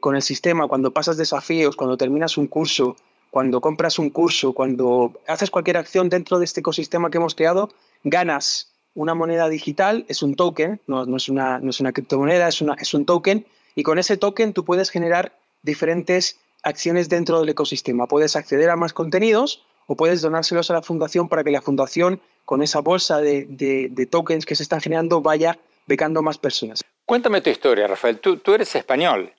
con 0.00 0.16
el 0.16 0.22
sistema, 0.22 0.68
cuando 0.68 0.90
pasas 0.90 1.18
desafíos, 1.18 1.76
cuando 1.76 1.98
terminas 1.98 2.38
un 2.38 2.46
curso, 2.46 2.96
cuando 3.30 3.60
compras 3.60 3.98
un 3.98 4.08
curso, 4.08 4.54
cuando 4.54 5.12
haces 5.26 5.50
cualquier 5.50 5.76
acción 5.76 6.08
dentro 6.08 6.38
de 6.38 6.46
este 6.46 6.60
ecosistema 6.60 7.10
que 7.10 7.18
hemos 7.18 7.34
creado, 7.34 7.68
ganas 8.02 8.72
una 8.94 9.14
moneda 9.14 9.50
digital, 9.50 10.06
es 10.08 10.22
un 10.22 10.34
token, 10.34 10.80
no, 10.86 11.16
es, 11.16 11.28
una, 11.28 11.58
no 11.58 11.68
es 11.68 11.78
una 11.78 11.92
criptomoneda, 11.92 12.48
es, 12.48 12.62
una, 12.62 12.74
es 12.80 12.94
un 12.94 13.04
token, 13.04 13.46
y 13.74 13.82
con 13.82 13.98
ese 13.98 14.16
token 14.16 14.54
tú 14.54 14.64
puedes 14.64 14.88
generar 14.88 15.36
diferentes 15.62 16.38
acciones 16.62 17.10
dentro 17.10 17.40
del 17.40 17.50
ecosistema. 17.50 18.06
Puedes 18.08 18.36
acceder 18.36 18.70
a 18.70 18.76
más 18.76 18.94
contenidos 18.94 19.62
o 19.86 19.96
puedes 19.96 20.22
donárselos 20.22 20.70
a 20.70 20.74
la 20.74 20.82
fundación 20.82 21.28
para 21.28 21.44
que 21.44 21.50
la 21.50 21.60
fundación, 21.60 22.20
con 22.46 22.62
esa 22.62 22.80
bolsa 22.80 23.20
de, 23.20 24.08
tokens 24.10 24.46
que 24.46 24.56
se 24.56 24.62
están 24.62 24.80
generando, 24.80 25.20
vaya 25.20 25.58
becando 25.86 26.22
más 26.22 26.38
personas. 26.38 26.82
Cuéntame 27.04 27.42
tu 27.42 27.50
historia, 27.50 27.86
Rafael. 27.86 28.18
Tú, 28.18 28.38
tú 28.38 28.54
eres 28.54 28.74
español. 28.74 29.30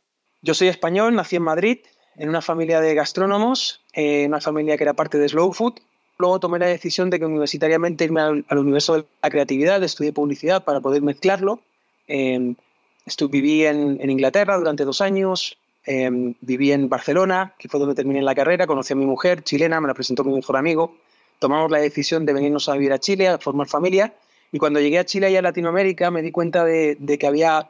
Yo 0.44 0.54
soy 0.54 0.68
español, 0.68 1.16
nací 1.16 1.38
en 1.38 1.42
Madrid, 1.42 1.80
en 2.16 2.30
una 2.30 2.42
familia 2.42 2.80
de 2.80 2.94
gastrónomos, 2.94 3.82
en 3.94 4.26
eh, 4.26 4.28
una 4.28 4.40
familia 4.40 4.78
que 4.78 4.84
era 4.84 4.94
parte 4.94 5.18
de 5.18 5.28
Slow 5.28 5.52
Food, 5.54 5.80
Luego 6.20 6.40
tomé 6.40 6.58
la 6.60 6.66
decisión 6.66 7.10
de 7.10 7.20
que 7.20 7.26
universitariamente 7.26 8.06
irme 8.06 8.22
al, 8.22 8.58
universo 8.58 8.96
de 8.96 9.06
la 9.22 9.30
creatividad, 9.30 9.84
estudié 9.84 10.14
publicidad 10.14 10.64
para 10.64 10.80
poder 10.82 11.02
mezclarlo. 11.02 11.60
Eh, 12.08 12.56
viví 13.30 13.66
en, 13.66 14.10
Inglaterra 14.10 14.58
durante 14.58 14.84
dos 14.84 15.02
años, 15.02 15.58
em, 15.86 16.34
viví 16.42 16.72
en 16.72 16.90
Barcelona, 16.90 17.54
que 17.60 17.70
fue 17.70 17.80
donde 17.80 17.96
terminé 17.96 18.22
la 18.22 18.34
carrera, 18.34 18.66
conocí 18.66 18.94
a 18.94 18.96
mi 18.96 19.06
mujer 19.06 19.44
chilena, 19.44 19.80
me 19.80 19.88
la 19.88 19.94
presentó 19.94 20.24
mi 20.24 20.34
mejor 20.34 20.58
amigo. 20.58 20.98
Tomamos 21.40 21.72
la 21.72 21.80
decisión 21.80 22.26
de 22.26 22.34
venirnos 22.34 22.70
a 22.70 22.74
vivir 22.74 22.94
a 22.94 23.00
Chile, 23.00 23.28
a 23.28 23.38
formar 23.38 23.68
familia. 23.68 24.14
Y 24.52 24.60
cuando 24.60 24.80
llegué 24.80 25.00
a 25.00 25.06
Chile 25.06 25.30
y 25.32 25.36
a 25.36 25.42
Latinoamérica 25.42 26.10
me 26.12 26.22
di 26.22 26.32
cuenta 26.32 26.64
de, 26.64 26.98
que 27.20 27.28
había 27.28 27.70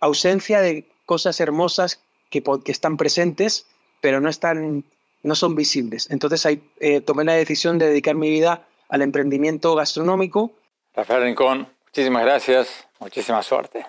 ausencia 0.00 0.60
de 0.60 0.86
cosas 1.06 1.40
hermosas 1.40 2.00
que, 2.30 2.42
que 2.42 2.72
están 2.72 2.96
presentes, 2.96 3.66
pero 4.00 4.20
no 4.20 4.28
están 4.28 4.84
no 5.22 5.34
son 5.34 5.54
visibles. 5.54 6.10
Entonces 6.10 6.44
ahí 6.46 6.62
eh, 6.80 7.00
tomé 7.00 7.24
la 7.24 7.34
decisión 7.34 7.78
de 7.78 7.86
dedicar 7.86 8.14
mi 8.14 8.30
vida 8.30 8.66
al 8.88 9.02
emprendimiento 9.02 9.74
gastronómico. 9.74 10.52
Rafael 10.94 11.22
Rincón, 11.22 11.68
muchísimas 11.86 12.24
gracias, 12.24 12.86
muchísima 12.98 13.42
suerte. 13.42 13.86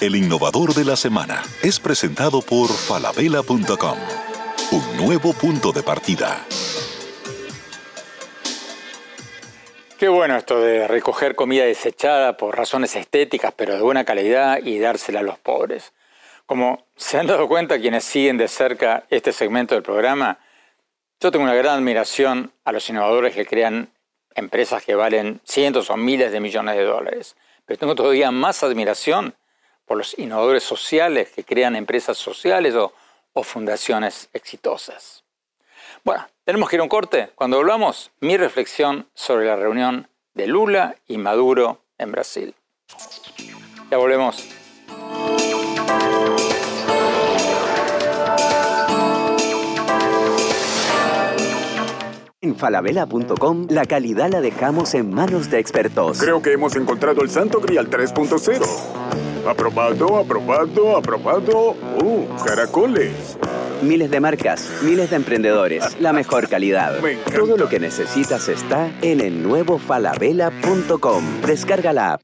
El 0.00 0.16
innovador 0.16 0.74
de 0.74 0.84
la 0.84 0.96
semana 0.96 1.42
es 1.62 1.80
presentado 1.80 2.42
por 2.42 2.68
falabella.com, 2.68 3.98
un 4.72 4.96
nuevo 4.96 5.32
punto 5.32 5.72
de 5.72 5.82
partida. 5.82 6.44
Qué 10.04 10.10
bueno 10.10 10.36
esto 10.36 10.60
de 10.60 10.86
recoger 10.86 11.34
comida 11.34 11.64
desechada 11.64 12.36
por 12.36 12.54
razones 12.54 12.94
estéticas, 12.94 13.54
pero 13.56 13.72
de 13.72 13.80
buena 13.80 14.04
calidad 14.04 14.58
y 14.62 14.78
dársela 14.78 15.20
a 15.20 15.22
los 15.22 15.38
pobres. 15.38 15.94
Como 16.44 16.84
se 16.94 17.18
han 17.18 17.26
dado 17.26 17.48
cuenta 17.48 17.80
quienes 17.80 18.04
siguen 18.04 18.36
de 18.36 18.46
cerca 18.48 19.06
este 19.08 19.32
segmento 19.32 19.74
del 19.74 19.82
programa, 19.82 20.38
yo 21.20 21.30
tengo 21.30 21.44
una 21.44 21.54
gran 21.54 21.78
admiración 21.78 22.52
a 22.66 22.72
los 22.72 22.86
innovadores 22.90 23.34
que 23.34 23.46
crean 23.46 23.94
empresas 24.34 24.84
que 24.84 24.94
valen 24.94 25.40
cientos 25.42 25.88
o 25.88 25.96
miles 25.96 26.32
de 26.32 26.40
millones 26.40 26.76
de 26.76 26.84
dólares. 26.84 27.34
Pero 27.64 27.78
tengo 27.78 27.94
todavía 27.94 28.30
más 28.30 28.62
admiración 28.62 29.34
por 29.86 29.96
los 29.96 30.18
innovadores 30.18 30.64
sociales 30.64 31.30
que 31.30 31.44
crean 31.44 31.76
empresas 31.76 32.18
sociales 32.18 32.74
o, 32.74 32.92
o 33.32 33.42
fundaciones 33.42 34.28
exitosas. 34.34 35.23
Bueno, 36.04 36.26
tenemos 36.44 36.68
que 36.68 36.76
ir 36.76 36.80
a 36.80 36.82
un 36.82 36.90
corte. 36.90 37.30
Cuando 37.34 37.56
volvamos, 37.56 38.10
mi 38.20 38.36
reflexión 38.36 39.08
sobre 39.14 39.46
la 39.46 39.56
reunión 39.56 40.08
de 40.34 40.46
Lula 40.46 40.96
y 41.08 41.16
Maduro 41.16 41.80
en 41.96 42.12
Brasil. 42.12 42.54
Ya 43.90 43.96
volvemos. 43.96 44.46
En 52.42 52.56
falabella.com 52.56 53.68
la 53.70 53.86
calidad 53.86 54.28
la 54.30 54.42
dejamos 54.42 54.92
en 54.92 55.14
manos 55.14 55.48
de 55.50 55.58
expertos. 55.58 56.20
Creo 56.20 56.42
que 56.42 56.52
hemos 56.52 56.76
encontrado 56.76 57.22
el 57.22 57.30
santo 57.30 57.60
grial 57.60 57.88
3.0 57.88 59.48
Aprobado, 59.48 60.18
aprobado, 60.18 60.96
aprobado. 60.98 61.70
¡Uh, 62.02 62.26
caracoles! 62.44 63.38
Miles 63.84 64.10
de 64.10 64.18
marcas, 64.18 64.70
miles 64.82 65.10
de 65.10 65.16
emprendedores, 65.16 66.00
la 66.00 66.14
mejor 66.14 66.48
calidad. 66.48 66.98
Todo 67.34 67.58
lo 67.58 67.68
que 67.68 67.78
necesitas 67.78 68.48
está 68.48 68.90
en 69.02 69.20
el 69.20 69.42
nuevo 69.42 69.78
falabella.com. 69.78 71.42
Descarga 71.42 71.92
la 71.92 72.12
app. 72.14 72.22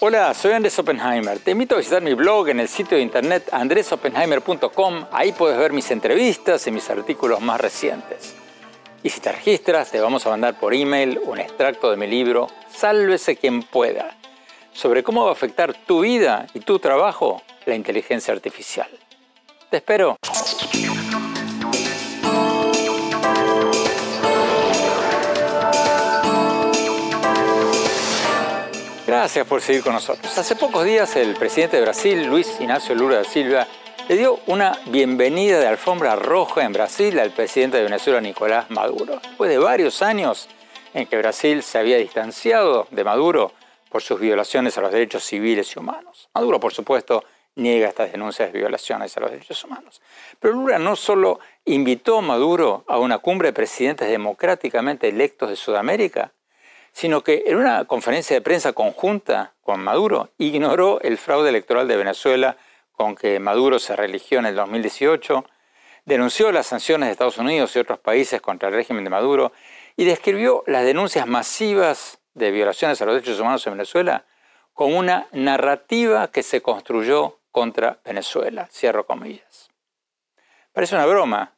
Hola, 0.00 0.34
soy 0.34 0.52
Andrés 0.52 0.78
Oppenheimer. 0.78 1.38
Te 1.38 1.52
invito 1.52 1.76
a 1.76 1.78
visitar 1.78 2.02
mi 2.02 2.14
blog 2.14 2.48
en 2.48 2.60
el 2.60 2.68
sitio 2.68 2.98
de 2.98 3.02
internet 3.02 3.48
andresoppenheimer.com. 3.50 5.06
Ahí 5.12 5.32
puedes 5.32 5.58
ver 5.58 5.72
mis 5.72 5.90
entrevistas 5.90 6.66
y 6.66 6.70
mis 6.70 6.90
artículos 6.90 7.40
más 7.40 7.60
recientes. 7.60 8.34
Y 9.02 9.08
si 9.08 9.20
te 9.20 9.32
registras, 9.32 9.90
te 9.90 10.00
vamos 10.00 10.26
a 10.26 10.30
mandar 10.30 10.58
por 10.58 10.74
email 10.74 11.18
un 11.24 11.38
extracto 11.38 11.90
de 11.90 11.96
mi 11.96 12.06
libro 12.06 12.48
Sálvese 12.70 13.36
quien 13.36 13.62
pueda, 13.62 14.16
sobre 14.72 15.02
cómo 15.02 15.24
va 15.24 15.30
a 15.30 15.32
afectar 15.32 15.74
tu 15.74 16.00
vida 16.00 16.46
y 16.54 16.60
tu 16.60 16.78
trabajo 16.78 17.42
la 17.66 17.74
inteligencia 17.74 18.34
artificial. 18.34 18.88
Te 19.70 19.78
espero. 19.78 20.16
Gracias 29.06 29.46
por 29.46 29.60
seguir 29.60 29.82
con 29.82 29.92
nosotros. 29.92 30.38
Hace 30.38 30.54
pocos 30.54 30.84
días 30.84 31.16
el 31.16 31.34
presidente 31.34 31.76
de 31.76 31.82
Brasil, 31.82 32.26
Luis 32.26 32.48
Ignacio 32.60 32.94
Lula 32.94 33.16
da 33.16 33.24
Silva, 33.24 33.66
le 34.08 34.16
dio 34.16 34.38
una 34.46 34.78
bienvenida 34.86 35.58
de 35.58 35.66
alfombra 35.66 36.16
roja 36.16 36.64
en 36.64 36.72
Brasil 36.72 37.18
al 37.18 37.30
presidente 37.30 37.76
de 37.76 37.84
Venezuela, 37.84 38.20
Nicolás 38.20 38.70
Maduro. 38.70 39.20
Después 39.20 39.50
de 39.50 39.58
varios 39.58 40.02
años 40.02 40.48
en 40.94 41.06
que 41.06 41.18
Brasil 41.18 41.62
se 41.62 41.78
había 41.78 41.96
distanciado 41.96 42.86
de 42.90 43.04
Maduro 43.04 43.52
por 43.90 44.02
sus 44.02 44.18
violaciones 44.18 44.78
a 44.78 44.80
los 44.80 44.92
derechos 44.92 45.24
civiles 45.24 45.74
y 45.74 45.78
humanos. 45.78 46.30
Maduro, 46.32 46.60
por 46.60 46.72
supuesto, 46.72 47.24
niega 47.56 47.88
estas 47.88 48.12
denuncias 48.12 48.52
de 48.52 48.58
violaciones 48.58 49.16
a 49.16 49.20
los 49.20 49.30
derechos 49.30 49.62
humanos. 49.64 50.00
Pero 50.38 50.54
Lula 50.54 50.78
no 50.78 50.96
solo 50.96 51.40
invitó 51.64 52.18
a 52.18 52.22
Maduro 52.22 52.84
a 52.88 52.98
una 52.98 53.18
cumbre 53.18 53.48
de 53.48 53.52
presidentes 53.52 54.08
democráticamente 54.08 55.08
electos 55.08 55.50
de 55.50 55.56
Sudamérica, 55.56 56.32
sino 56.92 57.22
que 57.22 57.44
en 57.46 57.56
una 57.56 57.84
conferencia 57.84 58.34
de 58.34 58.40
prensa 58.40 58.72
conjunta 58.72 59.54
con 59.62 59.82
Maduro 59.82 60.30
ignoró 60.38 61.00
el 61.02 61.18
fraude 61.18 61.48
electoral 61.48 61.88
de 61.88 61.96
Venezuela 61.96 62.56
con 62.92 63.16
que 63.16 63.40
Maduro 63.40 63.78
se 63.78 63.96
religió 63.96 64.38
en 64.38 64.46
el 64.46 64.56
2018, 64.56 65.44
denunció 66.04 66.52
las 66.52 66.66
sanciones 66.66 67.08
de 67.08 67.12
Estados 67.12 67.38
Unidos 67.38 67.74
y 67.74 67.80
otros 67.80 67.98
países 67.98 68.40
contra 68.40 68.68
el 68.68 68.74
régimen 68.74 69.04
de 69.04 69.10
Maduro 69.10 69.52
y 69.96 70.04
describió 70.04 70.62
las 70.66 70.84
denuncias 70.84 71.26
masivas 71.26 72.19
de 72.34 72.50
violaciones 72.50 73.00
a 73.00 73.06
los 73.06 73.14
derechos 73.14 73.40
humanos 73.40 73.66
en 73.66 73.74
Venezuela 73.74 74.24
como 74.72 74.98
una 74.98 75.26
narrativa 75.32 76.28
que 76.28 76.42
se 76.42 76.62
construyó 76.62 77.38
contra 77.50 77.98
Venezuela. 78.04 78.68
Cierro 78.70 79.06
comillas. 79.06 79.68
Parece 80.72 80.94
una 80.94 81.06
broma, 81.06 81.52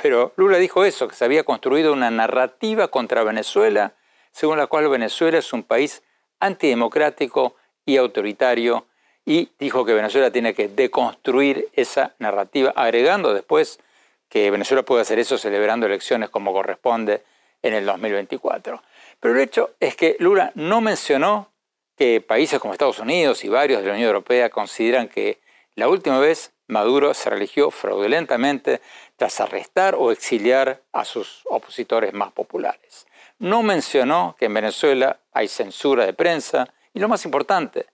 pero 0.00 0.32
Lula 0.36 0.58
dijo 0.58 0.84
eso, 0.84 1.06
que 1.08 1.14
se 1.14 1.24
había 1.24 1.44
construido 1.44 1.92
una 1.92 2.10
narrativa 2.10 2.88
contra 2.88 3.22
Venezuela 3.22 3.94
según 4.32 4.58
la 4.58 4.66
cual 4.66 4.88
Venezuela 4.88 5.38
es 5.38 5.52
un 5.52 5.62
país 5.62 6.02
antidemocrático 6.40 7.56
y 7.84 7.96
autoritario, 7.96 8.86
y 9.24 9.50
dijo 9.58 9.84
que 9.84 9.94
Venezuela 9.94 10.30
tiene 10.30 10.54
que 10.54 10.68
deconstruir 10.68 11.68
esa 11.72 12.14
narrativa, 12.18 12.72
agregando 12.76 13.34
después 13.34 13.80
que 14.28 14.50
Venezuela 14.50 14.84
puede 14.84 15.02
hacer 15.02 15.18
eso 15.18 15.38
celebrando 15.38 15.86
elecciones 15.86 16.30
como 16.30 16.52
corresponde 16.52 17.22
en 17.62 17.74
el 17.74 17.84
2024. 17.84 18.80
Pero 19.20 19.34
el 19.34 19.40
hecho 19.40 19.74
es 19.80 19.96
que 19.96 20.16
Lula 20.18 20.52
no 20.54 20.80
mencionó 20.80 21.52
que 21.96 22.20
países 22.20 22.60
como 22.60 22.72
Estados 22.72 23.00
Unidos 23.00 23.44
y 23.44 23.48
varios 23.48 23.80
de 23.80 23.88
la 23.88 23.94
Unión 23.94 24.06
Europea 24.06 24.50
consideran 24.50 25.08
que 25.08 25.40
la 25.74 25.88
última 25.88 26.18
vez 26.18 26.52
Maduro 26.68 27.14
se 27.14 27.30
religió 27.30 27.70
fraudulentamente 27.70 28.80
tras 29.16 29.40
arrestar 29.40 29.94
o 29.96 30.12
exiliar 30.12 30.82
a 30.92 31.04
sus 31.04 31.42
opositores 31.46 32.12
más 32.12 32.32
populares. 32.32 33.06
No 33.38 33.62
mencionó 33.62 34.36
que 34.38 34.46
en 34.46 34.54
Venezuela 34.54 35.20
hay 35.32 35.48
censura 35.48 36.04
de 36.04 36.12
prensa 36.12 36.72
y 36.92 37.00
lo 37.00 37.08
más 37.08 37.24
importante, 37.24 37.86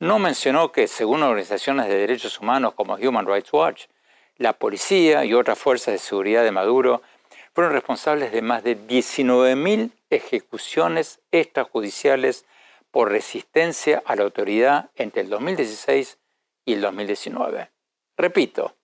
no 0.00 0.18
mencionó 0.18 0.72
que 0.72 0.88
según 0.88 1.22
organizaciones 1.22 1.86
de 1.86 1.94
derechos 1.94 2.40
humanos 2.40 2.72
como 2.74 2.94
Human 2.94 3.26
Rights 3.26 3.52
Watch, 3.52 3.84
la 4.36 4.54
policía 4.54 5.26
y 5.26 5.34
otras 5.34 5.58
fuerzas 5.58 5.92
de 5.92 5.98
seguridad 5.98 6.42
de 6.42 6.50
Maduro 6.50 7.02
fueron 7.54 7.72
responsables 7.72 8.32
de 8.32 8.42
más 8.42 8.62
de 8.62 8.78
19.000 8.78 9.90
ejecuciones 10.10 11.20
extrajudiciales 11.32 12.44
por 12.90 13.10
resistencia 13.10 14.02
a 14.04 14.16
la 14.16 14.22
autoridad 14.22 14.90
entre 14.96 15.22
el 15.22 15.30
2016 15.30 16.18
y 16.64 16.74
el 16.74 16.80
2019. 16.80 17.70
Repito, 18.16 18.74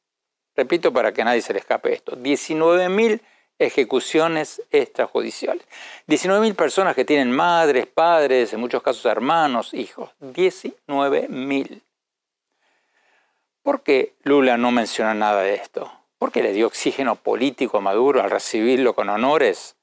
repito 0.55 0.93
para 0.93 1.13
que 1.13 1.25
nadie 1.25 1.43
se 1.43 1.53
le 1.53 1.59
escape 1.59 1.93
esto, 1.93 2.17
19.000 2.17 3.21
ejecuciones 3.59 4.63
extrajudiciales. 4.71 5.67
19.000 6.09 6.55
personas 6.55 6.95
que 6.95 7.05
tienen 7.05 7.33
madres, 7.33 7.87
padres, 7.87 8.53
en 8.53 8.61
muchos 8.61 8.83
casos 8.83 9.05
hermanos, 9.07 9.73
hijos. 9.75 10.11
19.000. 10.21 11.81
¿Por 13.63 13.83
qué 13.83 14.15
Lula 14.23 14.57
no 14.57 14.71
menciona 14.71 15.15
nada 15.15 15.43
de 15.43 15.55
esto? 15.55 15.91
¿Por 16.19 16.33
qué 16.33 16.43
le 16.43 16.53
dio 16.53 16.67
oxígeno 16.67 17.17
político 17.17 17.79
a 17.79 17.83
Maduro 17.83 18.23
al 18.23 18.31
recibirlo 18.31 18.95
con 18.95 19.11
honores 19.11 19.77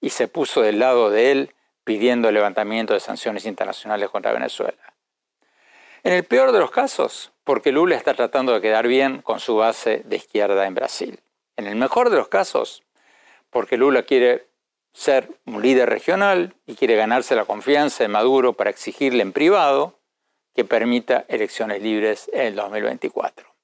y 0.00 0.10
se 0.10 0.26
puso 0.26 0.62
del 0.62 0.80
lado 0.80 1.10
de 1.10 1.30
él 1.30 1.54
pidiendo 1.84 2.28
el 2.28 2.34
levantamiento 2.34 2.92
de 2.92 3.00
sanciones 3.00 3.46
internacionales 3.46 4.10
contra 4.10 4.32
Venezuela? 4.32 4.94
En 6.02 6.12
el 6.12 6.24
peor 6.24 6.50
de 6.50 6.58
los 6.58 6.72
casos, 6.72 7.32
porque 7.44 7.70
Lula 7.70 7.96
está 7.96 8.14
tratando 8.14 8.52
de 8.52 8.60
quedar 8.60 8.88
bien 8.88 9.22
con 9.22 9.38
su 9.38 9.56
base 9.56 10.02
de 10.04 10.16
izquierda 10.16 10.66
en 10.66 10.74
Brasil. 10.74 11.20
En 11.56 11.66
el 11.66 11.76
mejor 11.76 12.10
de 12.10 12.16
los 12.16 12.28
casos, 12.28 12.82
porque 13.50 13.76
Lula 13.76 14.02
quiere 14.02 14.48
ser 14.92 15.30
un 15.44 15.62
líder 15.62 15.88
regional 15.88 16.54
y 16.66 16.74
quiere 16.74 16.96
ganarse 16.96 17.36
la 17.36 17.44
confianza 17.44 18.02
de 18.02 18.08
Maduro 18.08 18.54
para 18.54 18.70
exigirle 18.70 19.22
en 19.22 19.32
privado 19.32 19.98
que 20.54 20.64
permita 20.64 21.24
elecciones 21.28 21.82
libres 21.82 22.28
en 22.32 22.46
el 22.46 22.56
2024. 22.56 23.55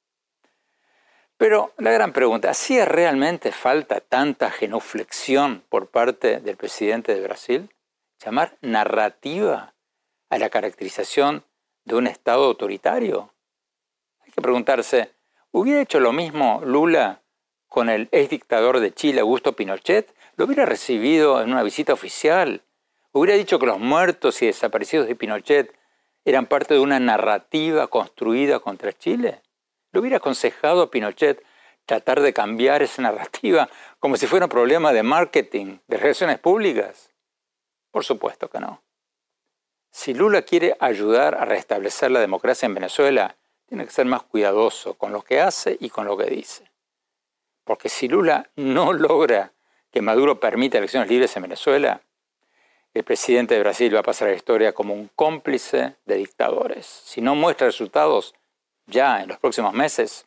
Pero 1.43 1.73
la 1.77 1.91
gran 1.91 2.13
pregunta, 2.13 2.51
¿hacía 2.51 2.85
realmente 2.85 3.51
falta 3.51 3.99
tanta 3.99 4.49
genuflexión 4.49 5.65
por 5.69 5.89
parte 5.89 6.39
del 6.39 6.57
presidente 6.57 7.17
de 7.17 7.21
Brasil? 7.21 7.69
¿Llamar 8.25 8.57
narrativa 8.61 9.75
a 10.31 10.39
la 10.39 10.51
caracterización 10.51 11.45
de 11.85 11.97
un 11.97 12.07
Estado 12.07 12.45
autoritario? 12.45 13.35
Hay 14.25 14.31
que 14.31 14.41
preguntarse, 14.41 15.11
¿hubiera 15.51 15.81
hecho 15.81 15.99
lo 15.99 16.13
mismo 16.13 16.61
Lula 16.65 17.23
con 17.67 17.89
el 17.89 18.09
ex 18.13 18.31
dictador 18.31 18.79
de 18.79 18.95
Chile, 18.95 19.23
Augusto 19.23 19.57
Pinochet, 19.57 20.15
lo 20.37 20.45
hubiera 20.45 20.65
recibido 20.65 21.43
en 21.43 21.51
una 21.51 21.65
visita 21.65 21.93
oficial. 21.93 22.63
Hubiera 23.11 23.37
dicho 23.37 23.59
que 23.59 23.67
los 23.67 23.81
muertos 23.81 24.41
y 24.43 24.47
desaparecidos 24.47 25.09
de 25.09 25.17
Pinochet 25.17 25.77
eran 26.25 26.47
parte 26.47 26.75
de 26.75 26.81
una 26.81 27.01
narrativa 27.01 27.89
construida 27.89 28.61
contra 28.61 28.93
Chile. 28.93 29.43
¿Le 29.93 30.01
hubiera 30.01 30.17
aconsejado 30.17 30.83
a 30.83 30.91
Pinochet 30.91 31.45
tratar 31.85 32.21
de 32.21 32.33
cambiar 32.33 32.83
esa 32.83 33.03
narrativa 33.03 33.69
como 33.99 34.17
si 34.17 34.27
fuera 34.27 34.47
un 34.47 34.51
problema 34.51 34.93
de 34.93 35.03
marketing, 35.03 35.79
de 35.87 35.97
relaciones 35.99 36.39
públicas? 36.39 37.11
Por 37.91 38.05
supuesto 38.05 38.49
que 38.49 38.59
no. 38.59 38.83
Si 39.91 40.15
Lula 40.15 40.43
quiere 40.43 40.75
ayudar 40.81 41.35
a 41.35 41.45
restablecer 41.45 42.11
la 42.11 42.21
democracia 42.21 42.65
en 42.65 42.75
Venezuela, 42.75 43.37
tiene 43.67 43.85
que 43.85 43.91
ser 43.91 44.07
más 44.07 44.23
cuidadoso 44.23 44.95
con 44.95 45.13
lo 45.13 45.23
que 45.23 45.41
hace 45.41 45.77
y 45.79 45.91
con 45.91 46.07
lo 46.07 46.17
que 46.17 46.25
dice. 46.25 46.71
Porque 47.65 47.91
si 47.91 48.09
Lula 48.09 48.51
no 48.57 48.95
logra 48.95 49.53
que 49.91 50.01
Maduro 50.01 50.41
permita 50.41 50.79
elecciones 50.79 51.11
libres 51.11 51.37
en 51.37 51.43
Venezuela, 51.43 52.01
el 52.95 53.05
presidente 53.05 53.55
de 53.55 53.61
Brasil 53.61 53.95
va 53.95 54.01
a 54.01 54.05
pasar 54.05 54.29
a 54.29 54.31
la 54.31 54.37
historia 54.37 54.73
como 54.73 54.95
un 54.95 55.11
cómplice 55.15 55.97
de 56.07 56.17
dictadores. 56.17 56.87
Si 56.87 57.21
no 57.21 57.35
muestra 57.35 57.67
resultados 57.67 58.35
ya 58.87 59.23
en 59.23 59.29
los 59.29 59.39
próximos 59.39 59.73
meses, 59.73 60.27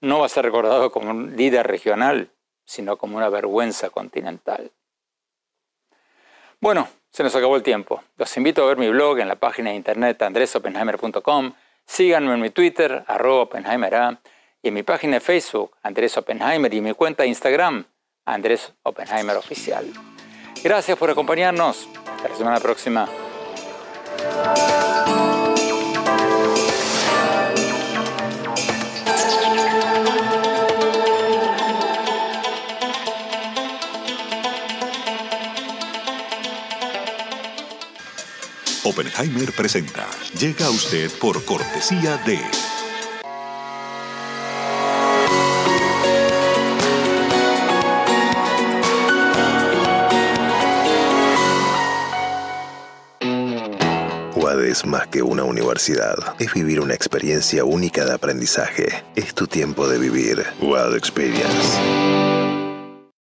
no 0.00 0.20
va 0.20 0.26
a 0.26 0.28
ser 0.28 0.44
recordado 0.44 0.90
como 0.90 1.10
un 1.10 1.36
líder 1.36 1.66
regional, 1.66 2.30
sino 2.64 2.96
como 2.96 3.16
una 3.16 3.28
vergüenza 3.28 3.90
continental. 3.90 4.72
Bueno, 6.60 6.88
se 7.10 7.22
nos 7.22 7.34
acabó 7.34 7.56
el 7.56 7.62
tiempo. 7.62 8.02
Los 8.16 8.36
invito 8.36 8.62
a 8.62 8.66
ver 8.66 8.78
mi 8.78 8.88
blog 8.88 9.18
en 9.18 9.28
la 9.28 9.36
página 9.36 9.70
de 9.70 9.76
internet 9.76 10.22
andresopenheimer.com. 10.22 11.52
Síganme 11.84 12.34
en 12.34 12.40
mi 12.40 12.50
Twitter, 12.50 13.04
arroba 13.06 13.48
y 14.62 14.68
en 14.68 14.74
mi 14.74 14.82
página 14.84 15.14
de 15.14 15.20
Facebook, 15.20 15.76
Andrés 15.82 16.16
Oppenheimer, 16.16 16.72
y 16.72 16.80
mi 16.80 16.94
cuenta 16.94 17.24
de 17.24 17.28
Instagram, 17.28 17.84
Andrés 18.24 18.72
Oppenheimer 18.84 19.36
Oficial. 19.36 19.92
Gracias 20.62 20.96
por 20.96 21.10
acompañarnos. 21.10 21.88
Hasta 22.16 22.28
la 22.28 22.36
semana 22.36 22.60
próxima. 22.60 23.08
Oppenheimer 38.84 39.52
presenta. 39.52 40.06
Llega 40.38 40.66
a 40.66 40.70
usted 40.70 41.10
por 41.20 41.44
cortesía 41.44 42.16
de... 42.26 42.40
Es 54.72 54.86
más 54.86 55.06
que 55.08 55.20
una 55.20 55.44
universidad. 55.44 56.16
Es 56.38 56.54
vivir 56.54 56.80
una 56.80 56.94
experiencia 56.94 57.62
única 57.62 58.06
de 58.06 58.14
aprendizaje. 58.14 59.04
Es 59.14 59.34
tu 59.34 59.46
tiempo 59.46 59.86
de 59.86 59.98
vivir. 59.98 60.46
UAD 60.62 60.96
Experience. 60.96 62.41